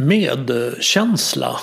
[0.00, 1.60] Medkänsla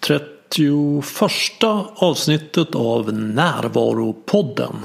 [0.00, 1.64] 31
[1.96, 4.76] avsnittet av Närvaropodden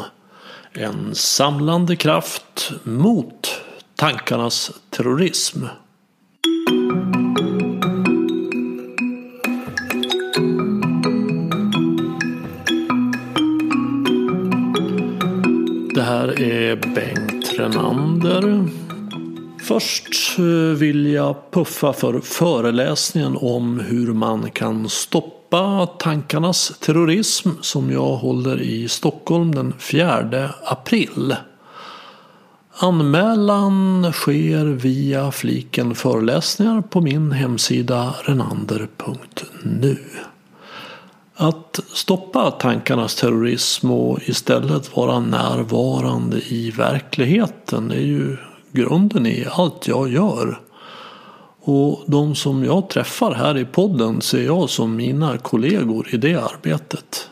[0.74, 3.62] En samlande kraft mot
[3.96, 5.66] tankarnas terrorism.
[15.96, 18.70] Det här är Bengt Renander.
[19.68, 20.44] Först eh,
[20.78, 28.62] vill jag puffa för föreläsningen om hur man kan stoppa tankarnas terrorism som jag håller
[28.62, 31.36] i Stockholm den 4 april.
[32.78, 39.98] Anmälan sker via fliken föreläsningar på min hemsida renander.nu.
[41.36, 48.38] Att stoppa tankarnas terrorism och istället vara närvarande i verkligheten är ju
[48.76, 50.62] grunden i allt jag gör.
[51.62, 56.36] Och de som jag träffar här i podden ser jag som mina kollegor i det
[56.36, 57.30] arbetet.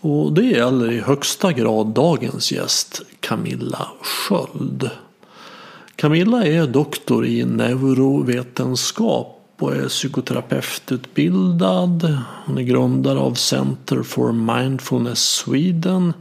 [0.00, 4.90] Och det gäller i högsta grad dagens gäst Camilla Sköld.
[5.96, 12.18] Camilla är doktor i neurovetenskap och är psykoterapeututbildad.
[12.46, 16.12] Hon är grundare av Center for Mindfulness Sweden.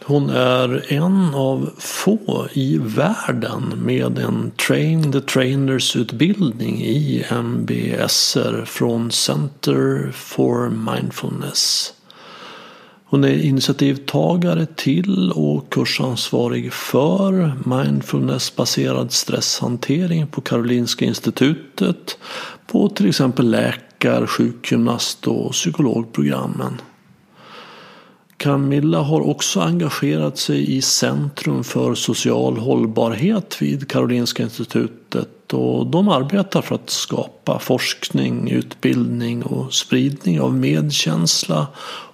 [0.00, 8.64] Hon är en av få i världen med en Train the Trainers utbildning i MBSR
[8.64, 11.92] från Center for Mindfulness.
[13.04, 22.18] Hon är initiativtagare till och kursansvarig för mindfulnessbaserad stresshantering på Karolinska institutet
[22.66, 26.80] på till exempel läkar-, sjukgymnast och psykologprogrammen.
[28.42, 36.08] Camilla har också engagerat sig i Centrum för social hållbarhet vid Karolinska institutet och de
[36.08, 41.66] arbetar för att skapa forskning, utbildning och spridning av medkänsla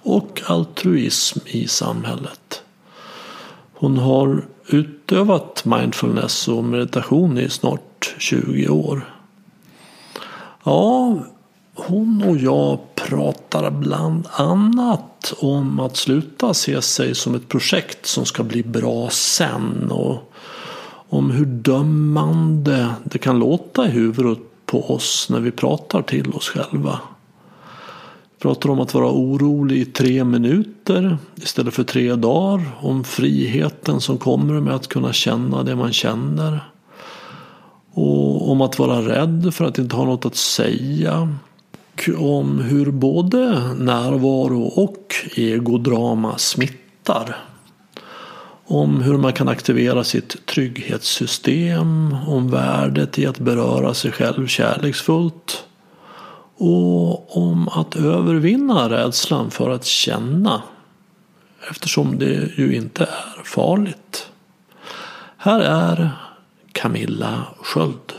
[0.03, 2.61] och altruism i samhället.
[3.73, 9.13] Hon har utövat mindfulness och meditation i snart 20 år.
[10.63, 11.19] Ja,
[11.73, 18.25] hon och jag pratar bland annat om att sluta se sig som ett projekt som
[18.25, 19.91] ska bli bra sen.
[19.91, 20.33] Och
[21.09, 26.49] om hur dömande det kan låta i huvudet på oss när vi pratar till oss
[26.49, 26.99] själva.
[28.37, 32.71] Vi pratar om att vara orolig i tre minuter istället för tre dagar.
[32.81, 36.69] Om friheten som kommer med att kunna känna det man känner.
[37.91, 41.35] Och om att vara rädd för att inte ha något att säga
[42.07, 47.35] om hur både närvaro och egodrama smittar.
[48.65, 55.63] Om hur man kan aktivera sitt trygghetssystem, om värdet i att beröra sig själv kärleksfullt
[56.57, 60.61] och om att övervinna rädslan för att känna
[61.71, 64.29] eftersom det ju inte är farligt.
[65.37, 66.11] Här är
[66.71, 68.13] Camilla Sköld.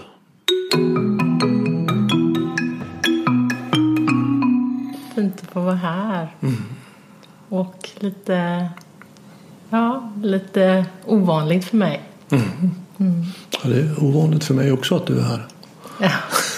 [5.61, 6.35] Få vara här.
[6.41, 6.65] Mm.
[7.49, 8.69] Och lite,
[9.71, 12.01] ja, lite ovanligt för mig.
[12.31, 12.45] Mm.
[12.99, 13.25] Mm.
[13.51, 15.47] Ja, det är ovanligt för mig också att du är här.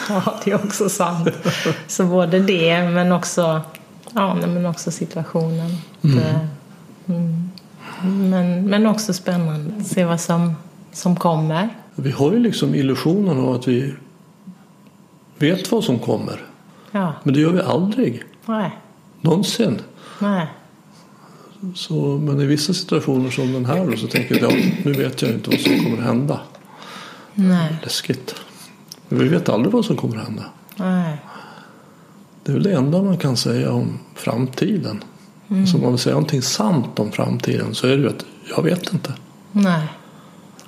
[0.09, 1.29] Ja, det är också sant.
[1.87, 3.61] Så både det men också,
[4.13, 5.71] ja, men också situationen.
[6.03, 6.17] Mm.
[6.17, 6.49] Det,
[7.13, 7.51] mm.
[8.31, 10.55] men, men också spännande att se vad som,
[10.93, 11.69] som kommer.
[11.95, 13.95] Vi har ju liksom illusionen av att vi
[15.39, 16.41] vet vad som kommer.
[16.91, 17.13] Ja.
[17.23, 18.23] Men det gör vi aldrig.
[18.47, 18.71] Nej.
[19.23, 19.81] Någonsin.
[20.19, 20.47] Nej.
[21.75, 25.31] Så, men i vissa situationer som den här så tänker jag ja, nu vet jag
[25.31, 26.41] inte vad som kommer att hända.
[27.35, 27.77] Nej.
[27.83, 28.35] Läskigt.
[29.09, 30.45] Men vi vet aldrig vad som kommer att hända.
[30.77, 31.19] Nej.
[32.45, 35.05] Det är väl det enda man kan säga om framtiden.
[35.49, 35.67] Mm.
[35.67, 38.25] Så om man vill säga någonting sant om framtiden så är det ju att
[38.57, 39.13] jag vet inte.
[39.53, 39.89] Nej.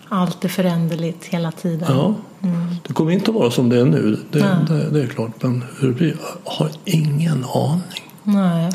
[0.09, 1.87] Allt är föränderligt hela tiden.
[1.89, 2.15] Ja.
[2.43, 2.75] Mm.
[2.87, 4.19] Det kommer inte att vara som det är nu.
[4.31, 4.39] Det,
[4.69, 5.43] det, det är klart.
[5.43, 8.14] Men hur det blir, jag har ingen aning.
[8.25, 8.73] Nej.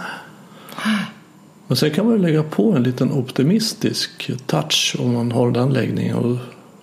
[1.67, 6.15] Men sen kan man lägga på en liten optimistisk touch om man har den läggningen
[6.15, 6.37] och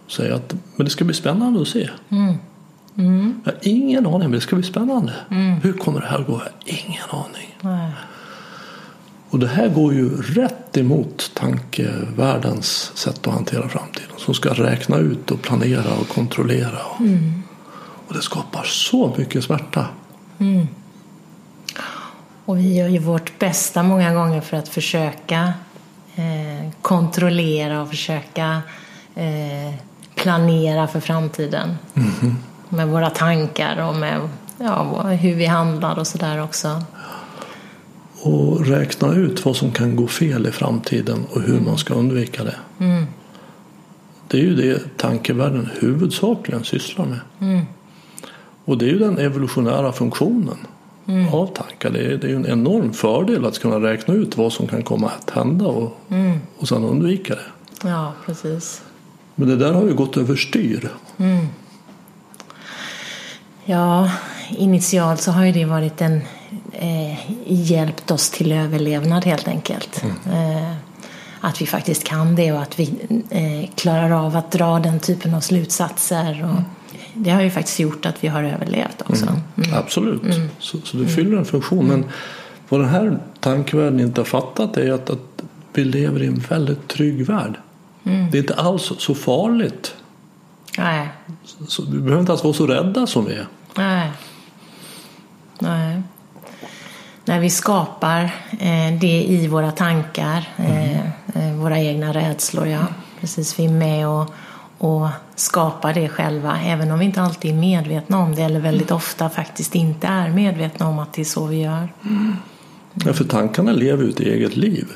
[0.08, 1.90] säga att men det ska bli spännande att se.
[2.08, 2.34] Mm.
[2.98, 3.40] Mm.
[3.44, 5.12] Jag har ingen aning men det ska bli spännande.
[5.30, 5.60] Mm.
[5.60, 6.32] Hur kommer det här att gå?
[6.32, 7.56] Jag har ingen aning.
[7.60, 7.92] Nej.
[9.30, 14.10] Och det här går ju rätt emot tankevärldens sätt att hantera framtiden.
[14.16, 16.80] Som ska räkna ut och planera och kontrollera.
[17.00, 17.42] Mm.
[18.08, 19.86] Och det skapar så mycket smärta.
[22.46, 25.52] Och vi gör ju vårt bästa många gånger för att försöka
[26.16, 28.62] eh, kontrollera och försöka
[29.14, 29.74] eh,
[30.14, 31.76] planera för framtiden.
[31.94, 32.36] Mm.
[32.68, 34.20] Med våra tankar och med
[34.58, 36.82] ja, hur vi handlar och sådär också.
[38.22, 42.44] Och räkna ut vad som kan gå fel i framtiden och hur man ska undvika
[42.44, 42.56] det.
[42.78, 43.06] Mm.
[44.28, 47.20] Det är ju det tankevärlden huvudsakligen sysslar med.
[47.40, 47.66] Mm.
[48.64, 50.56] Och det är ju den evolutionära funktionen
[51.08, 51.34] Mm.
[51.34, 51.90] av tankar.
[51.90, 55.10] Det är, det är en enorm fördel att kunna räkna ut vad som kan komma
[55.20, 56.38] att hända och, Mm.
[56.58, 57.88] och sedan undvika det.
[57.88, 58.82] Ja, precis.
[59.34, 60.88] Men det där har ju gått överstyr.
[63.64, 64.10] Ja,
[64.50, 66.20] initialt så har ju det varit en
[66.72, 70.04] eh, hjälpt oss till överlevnad helt enkelt.
[70.32, 70.72] Eh,
[71.40, 72.94] att vi faktiskt kan det och att vi
[73.30, 76.44] eh, klarar av att dra den typen av slutsatser.
[76.50, 76.62] Och
[77.16, 79.26] Det har ju faktiskt gjort att vi har överlevt också.
[79.26, 79.74] Mm.
[79.74, 80.22] Absolut.
[80.58, 81.86] Så, så det fyller en funktion.
[81.86, 82.04] Men
[82.68, 85.42] vad den här tankevärlden inte har fattat är att, att
[85.72, 87.58] vi lever i en väldigt trygg värld.
[88.02, 89.94] Det är inte alls så farligt.
[90.78, 91.08] Nej,
[91.68, 93.46] Så vi behöver inte alls vara så rädda som vi är.
[93.74, 94.10] nej.
[95.58, 96.02] Nej.
[97.24, 98.24] När vi skapar
[98.60, 102.86] eh, det i våra tankar, eh, eh, våra egna rädslor, ja.
[103.20, 104.34] Precis, vi är med och,
[104.78, 108.90] och skapar det själva, även om vi inte alltid är medvetna om det, eller väldigt
[108.90, 111.88] ofta faktiskt inte är medvetna om att det är så vi gör.
[113.04, 114.86] Ja, för tankarna lever ju ett eget liv.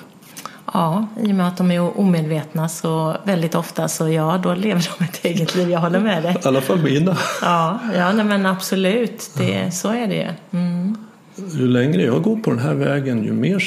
[0.73, 4.89] Ja, i och med att de är omedvetna så väldigt ofta så ja, då lever
[4.99, 5.71] de ett eget liv.
[5.71, 6.37] Jag håller med dig.
[6.45, 7.17] I alla fall mina.
[7.43, 9.31] Ja, ja nej, men absolut.
[9.37, 10.59] Det, så är det ju.
[10.59, 10.97] Mm.
[11.53, 13.63] Ju längre jag går på den här vägen ju mer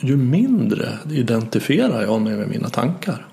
[0.00, 3.26] ju mindre identifierar jag mig med mina tankar.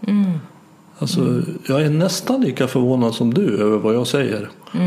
[1.02, 4.50] Alltså, jag är nästan lika förvånad som du över vad jag säger.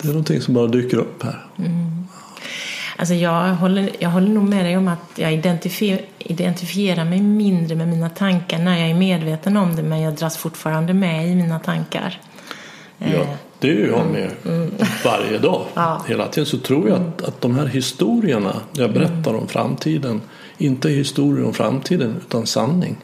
[0.00, 1.46] Det är någonting som bara dyker upp här.
[2.96, 7.76] Alltså jag, håller, jag håller nog med dig om att jag identifier, identifierar mig mindre
[7.76, 11.34] med mina tankar när jag är medveten om det, men jag dras fortfarande med i
[11.34, 12.20] mina tankar.
[12.98, 13.26] Ja,
[13.58, 14.30] det är jag med
[15.04, 15.64] varje dag.
[15.74, 16.04] Ja.
[16.08, 20.20] Hela tiden så tror jag att, att de här historierna jag berättar om framtiden
[20.58, 22.96] inte historier om framtiden utan sanning.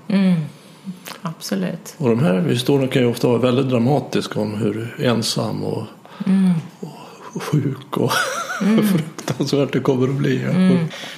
[1.23, 1.95] Absolut.
[1.99, 5.87] Och de här historierna kan ju ofta vara väldigt dramatiska om hur ensam och,
[7.35, 8.12] och sjuk och
[8.93, 10.45] fruktansvärt det kommer att bli.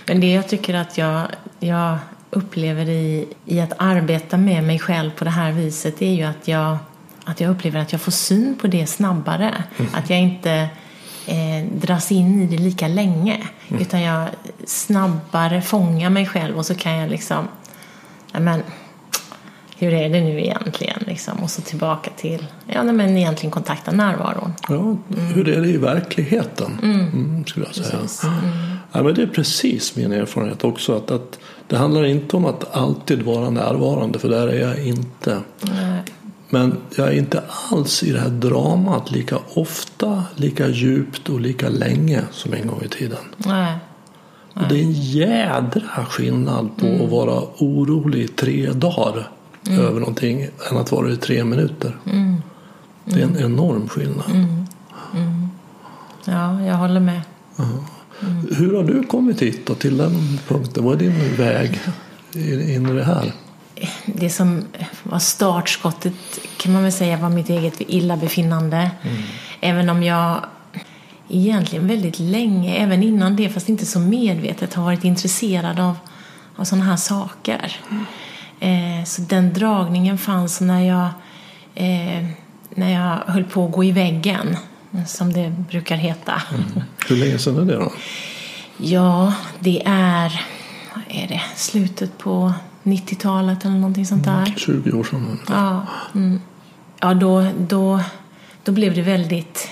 [0.07, 1.27] Men det jag tycker att jag,
[1.61, 1.99] jag
[2.31, 6.49] upplever i, i att arbeta med mig själv på det här viset är ju att
[6.49, 6.77] jag,
[7.25, 9.65] att jag upplever att jag får syn på det snabbare.
[9.93, 10.69] Att jag inte
[11.27, 13.39] eh, dras in i det lika länge.
[13.69, 14.29] Utan jag
[14.67, 17.49] snabbare fångar mig själv och så kan jag liksom,
[18.33, 18.63] ja men,
[19.79, 20.99] hur är det nu egentligen?
[21.07, 21.39] Liksom?
[21.43, 24.53] Och så tillbaka till, ja nej, men egentligen kontakta närvaron.
[24.69, 24.97] Ja,
[25.35, 26.79] hur är det i verkligheten?
[26.83, 28.31] Mm, skulle jag säga.
[28.93, 30.97] Ja, men det är precis min erfarenhet också.
[30.97, 35.41] Att, att det handlar inte om att alltid vara närvarande, för där är jag inte.
[35.61, 36.03] Nej.
[36.51, 41.69] Men jag är inte alls i det här dramat lika ofta, lika djupt och lika
[41.69, 43.19] länge som en gång i tiden.
[43.37, 43.79] Nej.
[44.55, 49.31] Och det är en jädra skillnad på att vara orolig i tre dagar
[49.71, 51.97] över någonting än att vara i tre minuter.
[53.05, 54.57] Det är en enorm skillnad.
[56.25, 57.21] Ja, jag håller med.
[58.51, 60.85] Hur har du kommit hit då, till den punkten?
[60.85, 61.81] Vad är din väg
[62.35, 63.33] in i det här?
[64.07, 64.65] Det som
[65.03, 66.15] var startskottet
[66.57, 68.91] kan man väl säga var mitt eget illabefinnande.
[69.61, 70.45] Även om jag
[71.29, 75.97] egentligen väldigt länge, även innan det, fast inte så medvetet, har varit intresserad av,
[76.57, 77.77] av sådana här saker.
[78.61, 81.09] Eh, så den dragningen fanns när jag,
[81.75, 82.27] eh,
[82.75, 84.57] när jag höll på att gå i väggen,
[85.07, 86.43] som det brukar heta.
[87.09, 87.93] Hur länge sedan är det då?
[88.77, 90.43] Ja, det är,
[90.95, 92.53] vad är det, slutet på
[92.87, 94.55] 90-talet eller någonting sånt där.
[94.57, 95.41] 20 år sedan.
[95.49, 96.41] Ja, mm.
[97.01, 98.01] ja då, då,
[98.65, 99.69] då blev det väldigt,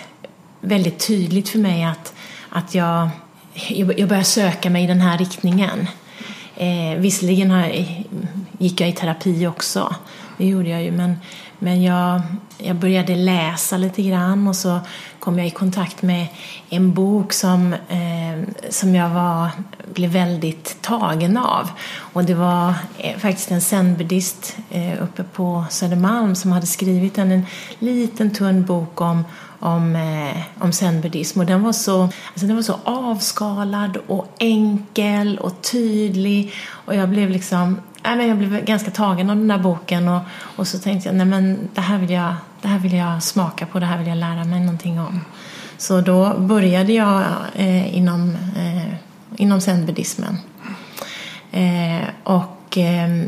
[0.60, 2.14] väldigt tydligt för mig att,
[2.48, 3.08] att jag,
[3.68, 5.86] jag började söka mig i den här riktningen.
[6.56, 7.86] Eh, visserligen har,
[8.58, 9.94] gick jag i terapi också,
[10.38, 11.16] det gjorde jag ju, men,
[11.58, 12.22] men jag,
[12.58, 14.80] jag började läsa lite grann och så
[15.24, 16.26] kom jag i kontakt med
[16.68, 19.50] en bok som, eh, som jag var,
[19.94, 21.70] blev väldigt tagen av.
[21.96, 27.32] Och det var eh, faktiskt en zenbuddhist eh, uppe på Södermalm som hade skrivit en,
[27.32, 27.46] en
[27.78, 29.24] liten tunn bok om,
[29.58, 31.40] om, eh, om zenbuddhism.
[31.40, 36.52] Och den var, så, alltså den var så avskalad och enkel och tydlig.
[36.68, 40.20] Och jag blev liksom nej, men jag blev ganska tagen av den där boken och,
[40.56, 43.66] och så tänkte jag nej men det här, vill jag, det här vill jag smaka
[43.66, 45.20] på, det här vill jag lära mig någonting om.
[45.76, 48.94] Så då började jag eh, inom, eh,
[49.36, 50.38] inom zenbuddismen.
[51.52, 53.24] Eh, och eh,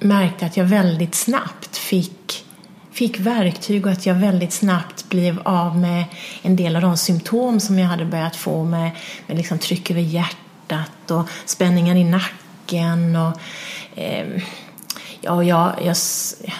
[0.00, 2.44] märkte att jag väldigt snabbt fick,
[2.92, 6.04] fick verktyg och att jag väldigt snabbt blev av med
[6.42, 8.90] en del av de symptom som jag hade börjat få med,
[9.26, 13.16] med liksom tryck över hjärtat och spänningar i nacken.
[13.16, 13.40] Och,
[13.98, 14.42] eh,
[15.20, 15.96] ja, jag, jag, jag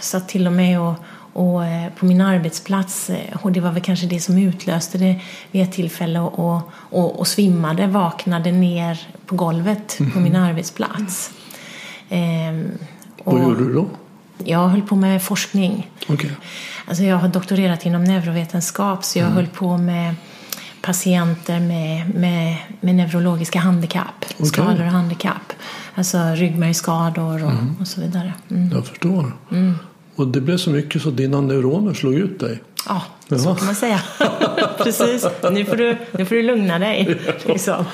[0.01, 0.95] satt till och med och,
[1.37, 5.21] och eh, på min arbetsplats, eh, och det var väl kanske det som utlöste det
[5.51, 11.31] vid ett tillfälle, och, och, och svimmade, vaknade ner på golvet på min arbetsplats.
[12.09, 12.71] Ehm,
[13.25, 13.87] Vad gjorde du då?
[14.45, 15.91] Jag höll på med forskning.
[16.09, 16.31] Okay.
[16.87, 19.37] Alltså jag har doktorerat inom neurovetenskap så jag mm.
[19.37, 20.15] höll på med
[20.83, 24.47] patienter med, med, med neurologiska handikapp, okay.
[24.47, 25.53] skador och handikapp.
[25.95, 27.77] Alltså ryggmärgsskador och, mm.
[27.81, 28.33] och så vidare.
[28.51, 28.71] Mm.
[28.73, 29.33] Jag förstår.
[29.51, 29.75] Mm.
[30.17, 32.63] Och det blev så mycket så dina neuroner slog ut dig?
[32.87, 33.39] Ja, Jaha.
[33.39, 34.01] så kan man säga.
[34.79, 35.27] Precis.
[35.53, 37.19] Nu får, du, nu får du lugna dig.
[37.45, 37.85] Liksom.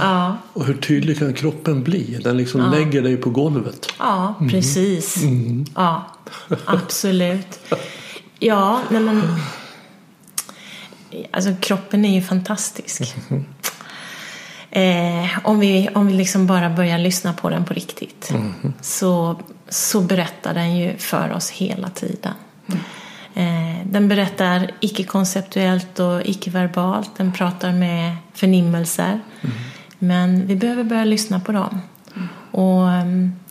[0.00, 0.36] Ja.
[0.52, 2.18] Och hur tydlig kan kroppen bli?
[2.24, 2.70] Den liksom ja.
[2.70, 3.92] lägger dig på golvet.
[3.98, 4.50] Ja, mm.
[4.50, 5.16] precis.
[5.22, 5.64] Mm.
[5.74, 6.16] Ja,
[6.64, 7.60] absolut.
[8.38, 9.22] Ja, nej men...
[11.30, 13.14] Alltså kroppen är ju fantastisk.
[13.30, 13.44] Mm.
[14.70, 18.52] Eh, om vi, om vi liksom bara börjar lyssna på den på riktigt mm.
[18.80, 22.34] så, så berättar den ju för oss hela tiden.
[23.34, 27.10] Eh, den berättar icke-konceptuellt och icke-verbalt.
[27.16, 29.20] Den pratar med förnimmelser.
[29.40, 29.56] Mm.
[29.98, 31.80] Men vi behöver börja lyssna på dem.
[32.50, 32.88] Och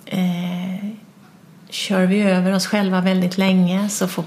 [0.05, 0.67] eh,
[1.69, 4.24] Kör vi över oss själva väldigt länge så får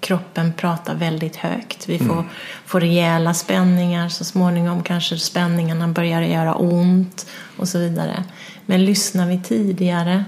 [0.00, 1.88] kroppen prata väldigt högt.
[1.88, 2.24] Vi får, mm.
[2.66, 4.08] får rejäla spänningar.
[4.08, 7.26] Så småningom kanske spänningarna börjar göra ont
[7.56, 8.24] och så vidare.
[8.66, 10.24] Men lyssnar vi tidigare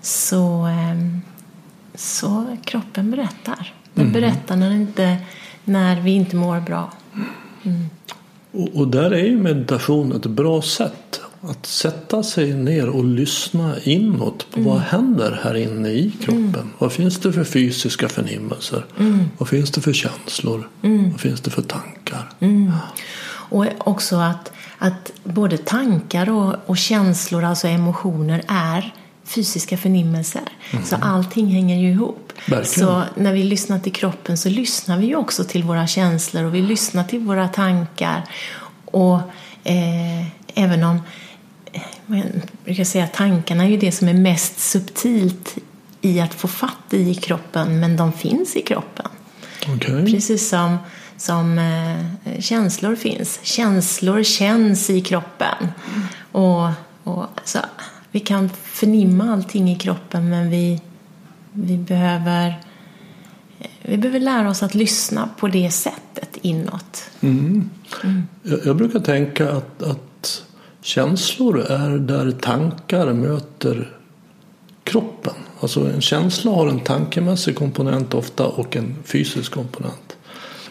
[0.00, 1.20] så, ehm,
[1.94, 3.74] så kroppen berättar.
[3.94, 4.12] Den mm.
[4.12, 5.16] berättar när, inte,
[5.64, 6.92] när vi inte mår bra.
[7.62, 7.86] Mm.
[8.52, 11.20] Och, och, där är ju meditation ett bra sätt.
[11.42, 14.72] Att sätta sig ner och lyssna inåt på mm.
[14.72, 16.54] vad händer här inne i kroppen.
[16.54, 16.70] Mm.
[16.78, 18.84] Vad finns det för fysiska förnimmelser?
[18.98, 19.30] Mm.
[19.38, 20.68] Vad finns det för känslor?
[20.82, 21.10] Mm.
[21.10, 22.30] Vad finns det för tankar?
[22.40, 22.72] Mm.
[23.50, 28.94] Och också att, att både tankar och, och känslor, alltså emotioner, är
[29.24, 30.42] fysiska förnimmelser.
[30.70, 30.84] Mm.
[30.84, 32.32] Så allting hänger ju ihop.
[32.46, 32.88] Verkligen.
[32.88, 36.54] Så när vi lyssnar till kroppen så lyssnar vi ju också till våra känslor och
[36.54, 38.24] vi lyssnar till våra tankar.
[38.84, 39.20] Och
[39.64, 41.00] eh, även om
[42.16, 42.26] jag
[42.64, 45.58] brukar säga att tankarna är ju det som är mest subtilt
[46.00, 49.06] i att få fatt i kroppen, men de finns i kroppen.
[49.76, 50.12] Okay.
[50.12, 50.78] Precis som,
[51.16, 53.40] som eh, känslor finns.
[53.42, 55.54] Känslor känns i kroppen.
[55.60, 56.06] Mm.
[56.32, 56.70] Och,
[57.04, 57.58] och så,
[58.10, 60.80] vi kan förnimma allting i kroppen, men vi,
[61.52, 62.54] vi, behöver,
[63.82, 67.10] vi behöver lära oss att lyssna på det sättet inåt.
[67.20, 67.70] Mm.
[68.04, 68.22] Mm.
[68.42, 70.09] Jag, jag, brukar tänka att, att
[70.82, 73.96] känslor är där tankar möter
[74.84, 75.34] kroppen.
[75.60, 80.16] Alltså en känsla har en tankemässig komponent ofta och en fysisk komponent.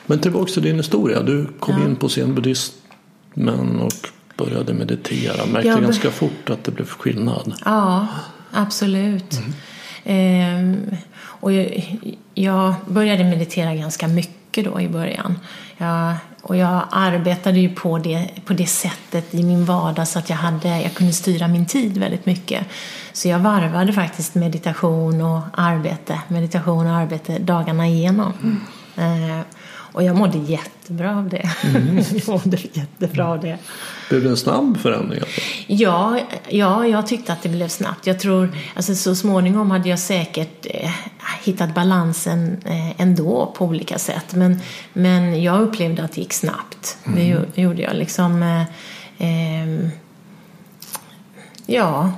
[0.05, 1.21] Men tillbaka till din historia.
[1.21, 1.85] Du kom ja.
[1.85, 5.45] in på zenbuddhismen och började meditera.
[5.45, 7.53] Märkte jag ganska fort att det blev skillnad.
[7.65, 8.07] Ja,
[8.51, 9.39] absolut.
[9.39, 9.53] Mm.
[10.03, 11.97] Ehm, och jag,
[12.33, 15.39] jag, började meditera ganska mycket då i början.
[15.77, 20.29] Jag och jag arbetade ju på det, på det sättet i min vardag så att
[20.29, 22.65] jag, hade, jag kunde styra min tid väldigt mycket.
[23.13, 28.33] Så jag varvade faktiskt meditation och arbete, meditation och arbete dagarna igenom.
[28.43, 29.37] Mm.
[29.39, 29.45] Eh,
[29.99, 31.49] och jag mådde jättebra av det.
[31.63, 31.97] Mm.
[32.13, 33.57] jag mådde jättebra av det.
[34.09, 35.21] Blev det en snabb förändring?
[35.67, 38.07] Ja, ja, jag tyckte att det blev snabbt.
[38.07, 40.91] Jag tror, alltså så småningom hade jag säkert eh,
[41.43, 44.35] hittat balansen eh, ändå på olika sätt.
[44.35, 44.59] Men,
[44.93, 46.97] men jag upplevde att det gick snabbt.
[47.05, 47.41] Mm.
[47.55, 47.95] Det gjorde jag.
[47.95, 48.61] Liksom, eh,
[49.27, 49.89] eh,
[51.69, 52.11] ja,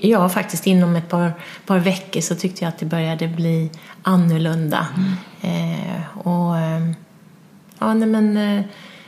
[0.00, 1.32] ja, faktiskt inom ett par,
[1.66, 3.70] par veckor så tyckte jag att det började bli
[4.02, 4.86] annorlunda.
[4.96, 5.14] Mm.
[5.40, 6.90] Eh, och eh,
[7.78, 8.64] ja, nej, men eh,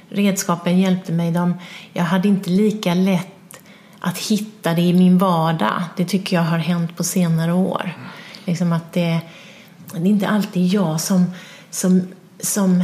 [0.09, 1.33] redskapen hjälpte mig.
[1.33, 1.55] De,
[1.93, 3.61] jag hade inte lika lätt
[4.01, 5.83] att hitta det i min vardag.
[5.97, 7.97] Det tycker jag har hänt på senare år.
[8.45, 9.21] Liksom att det,
[9.93, 11.33] det är inte alltid jag som,
[11.71, 12.09] som,
[12.41, 12.81] som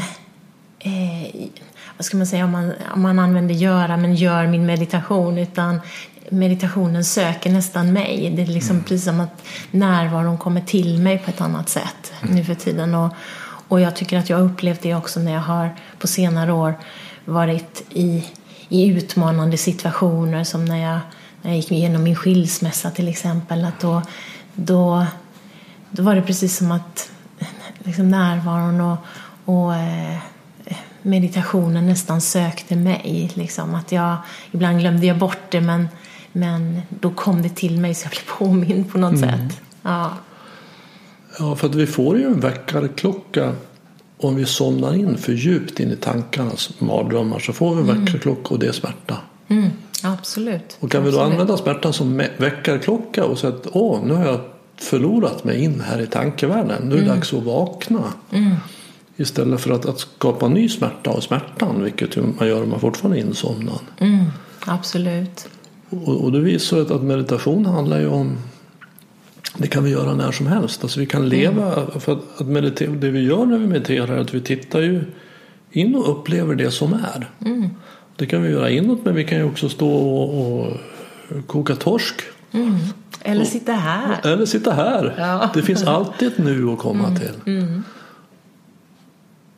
[0.79, 1.51] eh,
[1.97, 5.81] vad ska man säga om man, om man använder göra men gör min meditation utan
[6.33, 8.33] meditationen söker nästan mig.
[8.37, 8.85] Det är liksom mm.
[8.85, 12.35] precis som att närvaron kommer till mig på ett annat sätt mm.
[12.35, 12.95] nu för tiden.
[12.95, 13.15] Och,
[13.69, 16.75] och jag tycker att jag har upplevt det också när jag har på senare år
[17.25, 18.25] varit i,
[18.69, 21.01] i utmanande situationer som när jag,
[21.43, 23.65] när jag gick igenom min skilsmässa till exempel.
[23.65, 24.03] Att då,
[24.55, 25.07] då,
[25.91, 27.11] då var det precis som att
[27.79, 28.99] liksom närvaron och,
[29.45, 30.19] och eh,
[31.03, 33.31] meditationen nästan sökte mig.
[33.35, 33.75] Liksom.
[33.75, 34.17] Att jag,
[34.51, 35.89] ibland glömde jag bort det men,
[36.33, 39.31] men då kom det till mig så jag blev påmind på något mm.
[39.31, 39.61] sätt.
[39.83, 40.11] Ja.
[41.39, 43.55] Ja, för att vi får ju en väckarklocka
[44.17, 48.55] om vi somnar in för djupt in i tankarnas mardrömmar så får vi en väckarklocka
[48.55, 49.17] och det är smärta.
[49.49, 49.71] Mm,
[50.03, 50.77] absolut.
[50.81, 51.33] Och kan vi då absolut.
[51.33, 54.41] använda smärtan som väckarklocka och säga att åh, nu har jag
[54.77, 56.89] förlorat mig in här i tankevärlden.
[56.89, 58.03] Nu är det dags att vakna.
[59.17, 63.19] Istället för att, att skapa ny smärta av smärtan, vilket man gör om man fortfarande
[63.19, 63.81] är insomnad.
[63.99, 64.25] Mm,
[64.67, 65.49] absolut.
[66.05, 68.37] Och, det visar att, att meditation handlar ju om
[69.59, 70.83] det kan vi göra när som helst.
[70.83, 74.21] Alltså vi kan leva, för att, att meditera, det vi gör när vi mediterar är
[74.21, 75.05] att vi tittar ju
[75.71, 77.31] in och upplever det som är.
[78.17, 80.77] Det kan vi göra inåt men vi kan ju också stå och, och
[81.47, 82.15] koka torsk.
[83.23, 84.33] Eller sitta här.
[84.33, 85.15] Eller sitta här.
[85.19, 85.51] Ja.
[85.55, 87.53] Det finns alltid ett nu att komma till.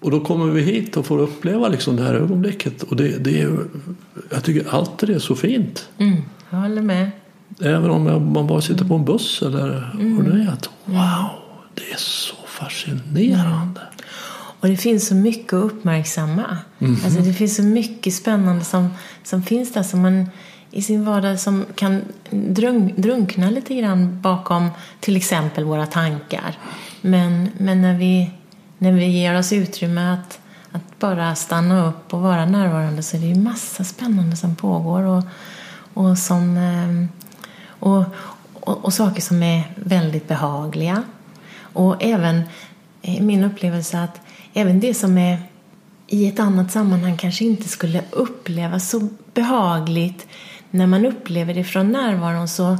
[0.04, 2.82] Och då kommer vi hit och får uppleva liksom det här ögonblicket.
[2.82, 3.58] Och det, det är,
[4.30, 5.88] jag tycker alltid det är så fint.
[5.98, 7.10] Mm, jag håller med.
[7.60, 10.48] Även om jag- man bara sitter på en buss eller vad det är.
[10.48, 11.28] Att, wow,
[11.74, 13.80] det är så fascinerande.
[14.60, 16.58] Och det finns så mycket att uppmärksamma.
[17.04, 18.88] Alltså det finns så mycket spännande som,
[19.22, 20.28] som finns där som man
[20.70, 24.68] i sin vardag som kan drunk, drunkna lite grann bakom
[25.00, 26.58] till exempel våra tankar.
[27.00, 28.30] Men, men när, vi,
[28.84, 30.38] när vi ger oss utrymme att,
[30.72, 35.02] att bara stanna upp och vara närvarande så är det ju massa spännande som pågår
[35.02, 35.24] och,
[35.94, 37.08] och, som, ehm,
[37.66, 38.04] och,
[38.54, 41.02] och, och saker som är väldigt behagliga.
[41.60, 42.42] Och även
[43.02, 44.20] eh, min upplevelse att
[44.54, 45.38] även det som är
[46.06, 50.26] i ett annat sammanhang kanske inte skulle upplevas så behagligt
[50.70, 52.78] när man upplever det från närvaron så,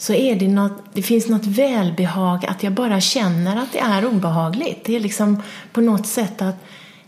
[0.00, 4.06] så är det något, det finns något välbehag att jag bara känner att det är
[4.06, 4.84] obehagligt.
[4.84, 5.42] Det är liksom
[5.72, 6.56] på något sätt att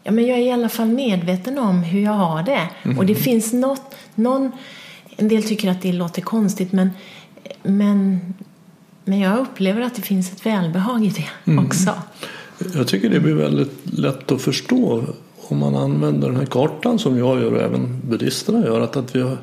[0.03, 2.69] ja, men jag är i alla fall medveten om hur jag har det.
[2.99, 4.53] Och det finns något, någon,
[5.17, 6.91] en del tycker att det låter konstigt men,
[7.63, 8.21] men,
[9.05, 11.95] men jag upplever att det finns ett välbehag i det också.
[12.75, 15.05] Jag tycker det blir väldigt lätt att förstå
[15.37, 18.81] om man använder den här kartan som jag gör och även buddhisterna gör.
[18.81, 19.39] Att, att vi har,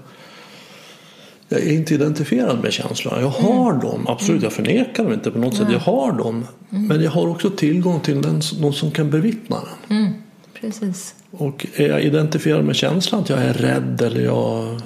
[1.50, 3.22] jag är inte identifierad med känslorna.
[3.22, 4.44] Jag har dem, absolut.
[4.44, 5.68] Jag förnekar dem inte på något sätt.
[5.72, 6.46] Jag har dem.
[6.70, 9.98] Men jag har också tillgång till den, någon som kan bevittna den.
[9.98, 10.14] Mm,
[10.62, 11.16] precis.
[11.32, 14.82] Och är jag identifierad med känslan att jag är rädd eller jag har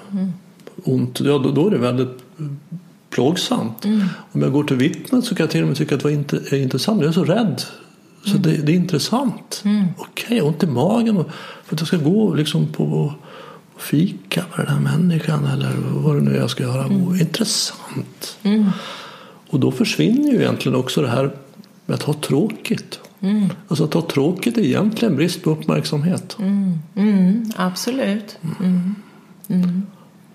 [0.84, 2.18] ont, ja, då, då är det väldigt
[3.10, 3.86] plågsamt.
[4.32, 6.14] Om jag går till vittnet så kan jag till och med tycka att det var
[6.14, 7.02] inte, är intressant.
[7.02, 7.62] Jag är så rädd.
[8.26, 9.64] Så det, det är intressant.
[9.98, 11.30] Okej, jag har ont i magen och,
[11.66, 13.14] för att jag ska gå liksom på
[13.78, 16.88] fika med den här människan eller vad det nu är jag ska göra.
[16.88, 18.38] Oh, intressant.
[19.50, 21.32] Och då försvinner ju egentligen också det här
[21.86, 23.00] med att ha tråkigt.
[23.68, 26.38] Alltså att ha tråkigt är egentligen brist på uppmärksamhet.
[26.40, 28.38] Mm, absolut.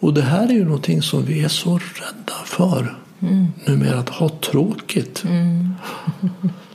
[0.01, 2.97] Och det här är ju någonting som vi är så rädda för
[3.65, 5.25] numera, att ha tråkigt.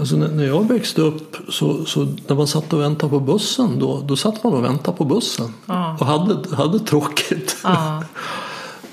[0.00, 4.00] Alltså när, jag växte upp så, så när man satt och väntade på bussen då,
[4.06, 5.96] då satt man och väntade på bussen Ja.
[6.00, 7.56] och hade, hade tråkigt.
[7.64, 8.04] Ja,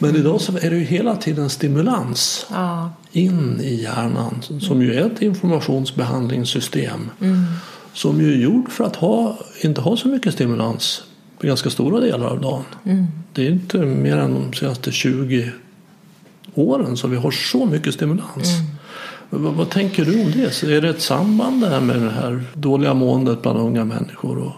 [0.01, 4.93] Men idag så är det ju hela tiden stimulans ja, in i hjärnan som ju
[4.93, 7.09] är ett informationsbehandlingssystem
[7.93, 11.03] som ju är gjord för att ha, inte ha så mycket stimulans
[11.39, 12.63] på ganska stora delar av dagen.
[13.33, 15.51] Det är inte mer än de senaste 20
[16.55, 18.47] åren som vi har så mycket stimulans.
[19.29, 20.51] Vad, vad tänker du om det?
[20.51, 24.37] Så är det ett samband det här med det här dåliga måendet bland unga människor?
[24.37, 24.53] Och,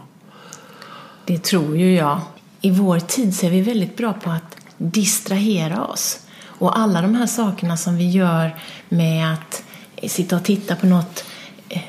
[1.25, 2.21] det tror ju jag.
[2.61, 6.19] I vår tid så är vi väldigt bra på att distrahera oss.
[6.45, 8.55] Och alla de här sakerna som vi gör
[8.89, 9.63] med att
[10.11, 11.23] sitta och titta på något
[11.69, 11.81] eh,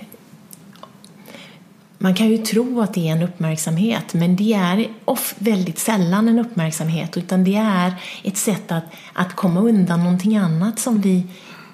[1.99, 6.29] man kan ju tro att det är en uppmärksamhet men det är off, väldigt sällan
[6.29, 11.27] en uppmärksamhet utan det är ett sätt att, att komma undan någonting annat som vi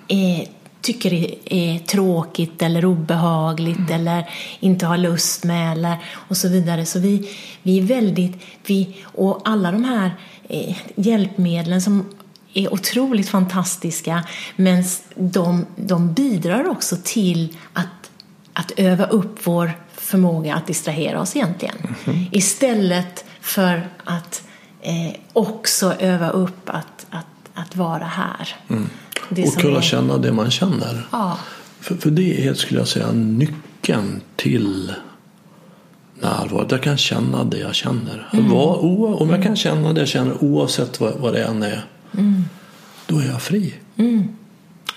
[0.09, 0.49] eh,
[0.81, 1.12] tycker
[1.55, 6.87] är, tråkigt eller obehagligt eller inte har lust med eller och så vidare.
[6.87, 7.31] Så vi,
[7.62, 10.11] vi är väldigt, vi, och alla de här
[10.49, 12.09] eh, hjälpmedlen som
[12.55, 14.25] är otroligt fantastiska
[14.57, 18.11] men de, de bidrar också till att,
[18.53, 21.95] att öva upp vår förmåga att distrahera oss egentligen.
[22.33, 24.43] Istället för att
[24.81, 28.57] eh, också öva upp att, att, att vara här.
[28.69, 31.07] Det och kunna är- känna det man känner.
[31.12, 31.38] Ja,
[31.81, 34.93] För, för det är, skulle jag säga, nyckeln till
[36.21, 36.71] närvaret.
[36.71, 38.29] Jag kan känna det jag känner.
[38.33, 41.85] Vad, o, om jag kan känna det jag känner oavsett vad, vad det än är.
[43.07, 43.75] Då är jag fri.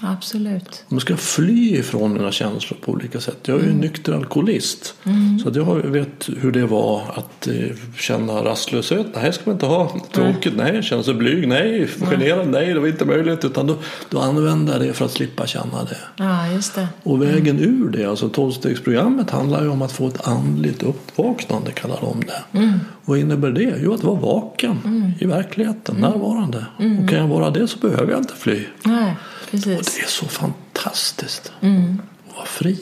[0.02, 0.84] Absolut.
[0.88, 3.38] Man ska fly ifrån mina känslor på olika sätt.
[3.46, 4.96] Jag är ju en nykter alkoholist.
[5.44, 7.54] Så att jag vet hur det var att eh,
[7.98, 9.08] känna rastlöshet.
[9.16, 9.96] Nej, ska man inte ha.
[10.12, 10.54] Tråkigt.
[10.58, 11.48] Nej, känna sig blyg.
[11.48, 12.48] Nej, generad.
[12.48, 13.46] Nej, det var inte möjligt.
[13.46, 13.78] Utan då,
[14.10, 15.98] då använder jag det för att slippa känna det.
[16.16, 16.88] Ja, just det.
[17.04, 22.00] Och vägen ur det, alltså tolvstegsprogrammet handlar ju om att få ett andligt uppvaknande kallar
[22.02, 22.70] de det.
[23.06, 23.76] Vad innebär det?
[23.84, 24.78] Jo, att vara vaken
[25.20, 26.66] i verkligheten, närvarande.
[26.76, 28.66] Och kan jag vara det så behöver jag inte fly.
[28.86, 29.16] Nej,
[29.52, 29.96] Och precis.
[29.96, 32.80] det är så fantastiskt att vara fri.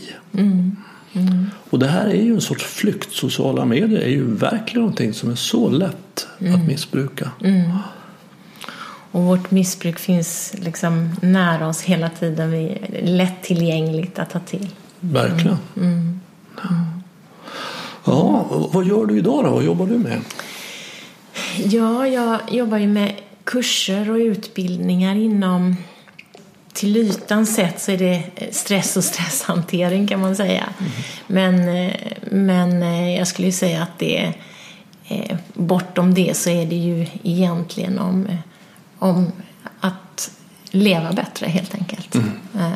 [1.69, 3.11] Och det här är ju en sorts flykt.
[3.11, 7.31] Sociala medier är ju verkligen någonting som är så lätt att missbruka.
[9.11, 12.51] Och vårt missbruk finns liksom nära oss hela tiden.
[12.51, 14.67] Vi är lättillgängligt att ta till.
[14.99, 15.57] Verkligen.
[18.05, 19.49] Ja, och vad gör du idag då?
[19.49, 20.21] Vad jobbar du med?
[21.57, 25.75] Ja, jag jobbar ju med kurser och utbildningar inom
[26.79, 30.69] till ytan sett så är det stress och stresshantering kan man säga.
[31.27, 31.93] Men, eh,
[32.31, 34.33] men eh, jag skulle ju säga att det
[35.07, 38.35] eh, bortom det så är det ju egentligen om, eh,
[38.99, 39.31] om
[39.79, 40.31] att
[40.71, 42.15] leva bättre helt enkelt.
[42.55, 42.71] Eh,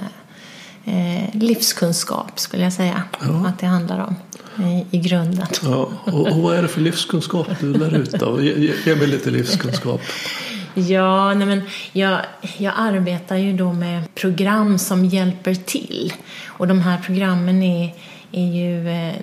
[0.85, 3.03] eh, livskunskap skulle jag säga
[3.45, 4.15] att det handlar om
[4.91, 5.47] i, grunden.
[5.63, 8.13] Ja, och, och vad är det för livskunskap du lär ut?
[8.41, 10.01] Ge, ge- ge mig lite livskunskap.
[10.73, 12.19] Ja, nej men jag,
[12.57, 16.13] jag arbetar ju då med program som hjälper till.
[16.47, 17.93] Och de här programmen är,
[18.31, 18.89] är ju...
[18.89, 19.15] Eh,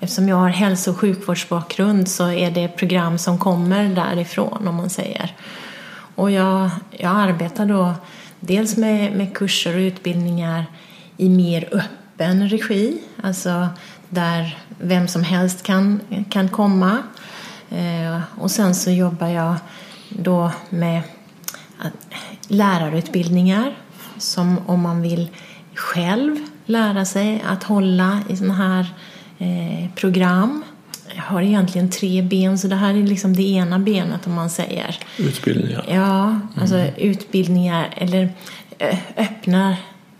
[0.00, 4.90] eftersom jag har hälso och sjukvårdsbakgrund så är det program som kommer därifrån, om man
[4.90, 5.36] säger.
[6.14, 7.94] Och jag, jag arbetar då
[8.40, 10.64] dels med, med kurser och utbildningar
[11.16, 13.68] i mer öppen regi, alltså
[14.08, 17.02] där vem som helst kan, kan komma.
[17.70, 19.54] Eh, och sen så jobbar jag
[20.18, 21.02] då med
[22.48, 23.74] lärarutbildningar
[24.18, 25.28] som om man vill
[25.74, 28.86] själv lära sig att hålla i sådana här
[29.38, 30.64] eh, program.
[31.14, 34.50] Jag har egentligen tre ben så det här är liksom det ena benet om man
[34.50, 34.98] säger.
[35.18, 35.84] Utbildningar.
[35.88, 38.32] Ja, alltså utbildningar eller
[38.78, 39.76] ö, öppna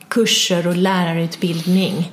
[0.08, 2.12] kurser och lärarutbildning.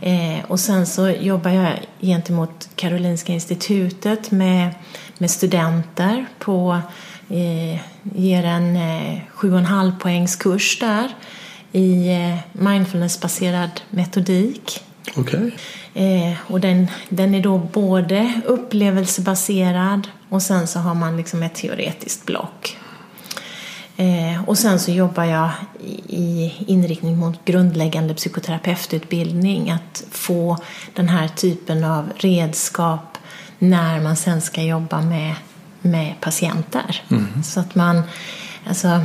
[0.00, 4.74] Eh, och sen så jobbar jag gentemot Karolinska institutet med,
[5.18, 6.80] med studenter på eh,
[8.14, 11.14] ger en eh, sju och en halv poängs kurs där
[11.72, 14.82] i eh, mindfulnessbaserad metodik.
[15.94, 21.54] Eh, och den, den är då både upplevelsebaserad och sen så har man liksom ett
[21.54, 22.76] teoretiskt block.
[23.96, 25.50] Eh, och sen så jobbar jag
[26.08, 29.70] i inriktning mot grundläggande psykoterapeututbildning.
[29.70, 30.58] Att få
[30.94, 33.18] den här typen av redskap
[33.58, 35.34] när man sen ska jobba med,
[35.80, 37.02] med patienter.
[37.44, 38.02] Så att man
[38.66, 39.00] alltså,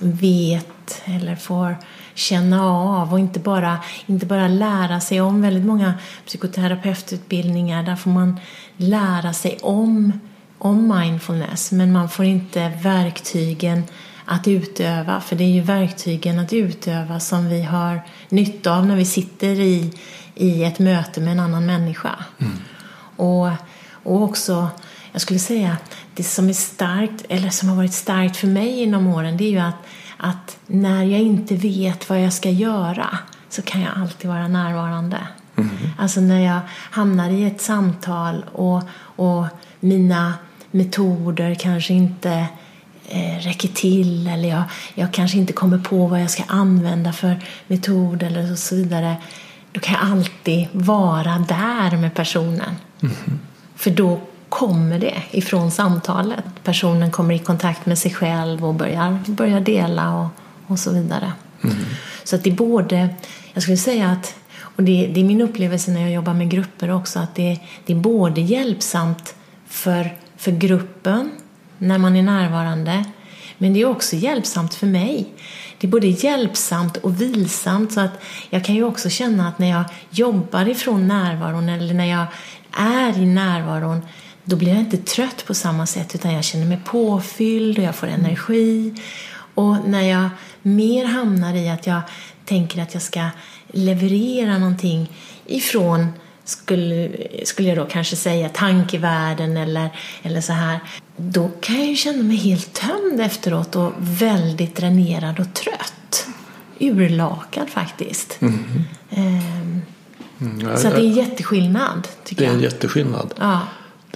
[0.00, 1.76] vet eller får
[2.14, 5.42] känna av och inte bara, inte bara lära sig om.
[5.42, 5.94] Väldigt många
[6.26, 8.40] psykoterapeututbildningar där får man
[8.76, 10.20] lära sig om,
[10.58, 13.82] om mindfulness men man får inte verktygen
[14.24, 18.96] att utöva för det är ju verktygen att utöva som vi har nytta av när
[18.96, 19.92] vi sitter i,
[20.34, 22.14] i ett möte med en annan människa.
[23.16, 23.48] Och,
[24.02, 24.68] och också,
[25.16, 25.76] jag skulle säga,
[26.14, 29.50] det som är starkt, eller som har varit starkt för mig inom åren, det är
[29.50, 34.30] ju att, att när jag inte vet vad jag ska göra så kan jag alltid
[34.30, 35.18] vara närvarande.
[35.98, 39.46] Alltså när jag hamnar i ett samtal och, och
[39.80, 40.34] mina
[40.70, 42.46] metoder kanske inte
[43.08, 44.62] eh, räcker till eller jag,
[44.94, 49.16] jag kanske inte kommer på vad jag ska använda för metod eller så vidare.
[49.72, 52.76] Då kan jag alltid vara där med personen.
[53.76, 56.44] För då kommer det ifrån samtalet.
[56.64, 60.28] Personen kommer i kontakt med sig själv och börjar, börjar dela och,
[60.66, 61.32] och så vidare.
[62.24, 63.08] Så att det är både,
[63.52, 66.90] jag skulle säga att, och det, det är min upplevelse när jag jobbar med grupper
[66.90, 69.34] också, att det, det är både hjälpsamt
[69.68, 71.30] för, för gruppen
[71.78, 73.04] när man är närvarande,
[73.58, 75.26] men det är också hjälpsamt för mig.
[75.78, 79.70] Det är både hjälpsamt och vilsamt så att jag kan ju också känna att när
[79.70, 82.26] jag jobbar ifrån närvaron eller när jag
[82.72, 84.02] är i närvaron
[84.48, 87.94] då blir jag inte trött på samma sätt utan jag känner mig påfylld och jag
[87.94, 88.94] får energi.
[89.54, 90.28] Och när jag
[90.62, 92.00] mer hamnar i att jag
[92.44, 93.28] tänker att jag ska
[93.68, 95.10] leverera någonting
[95.46, 96.06] ifrån
[96.44, 97.08] skulle,
[97.44, 99.88] skulle jag då kanske säga tankevärlden eller,
[100.22, 100.80] eller så här.
[101.16, 106.26] Då kan jag ju känna mig helt tömd efteråt och väldigt dränerad och trött.
[106.78, 108.38] Urlakad faktiskt.
[109.10, 109.82] Ehm,
[110.40, 112.72] Mm, så att det är en jätteskillnad tycker det är en jag.
[112.72, 113.34] jätteskillnad.
[113.40, 113.60] Ja.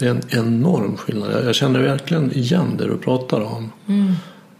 [0.01, 1.47] Det är en enorm skillnad.
[1.47, 3.73] Jag- känner verkligen igen det du pratar om.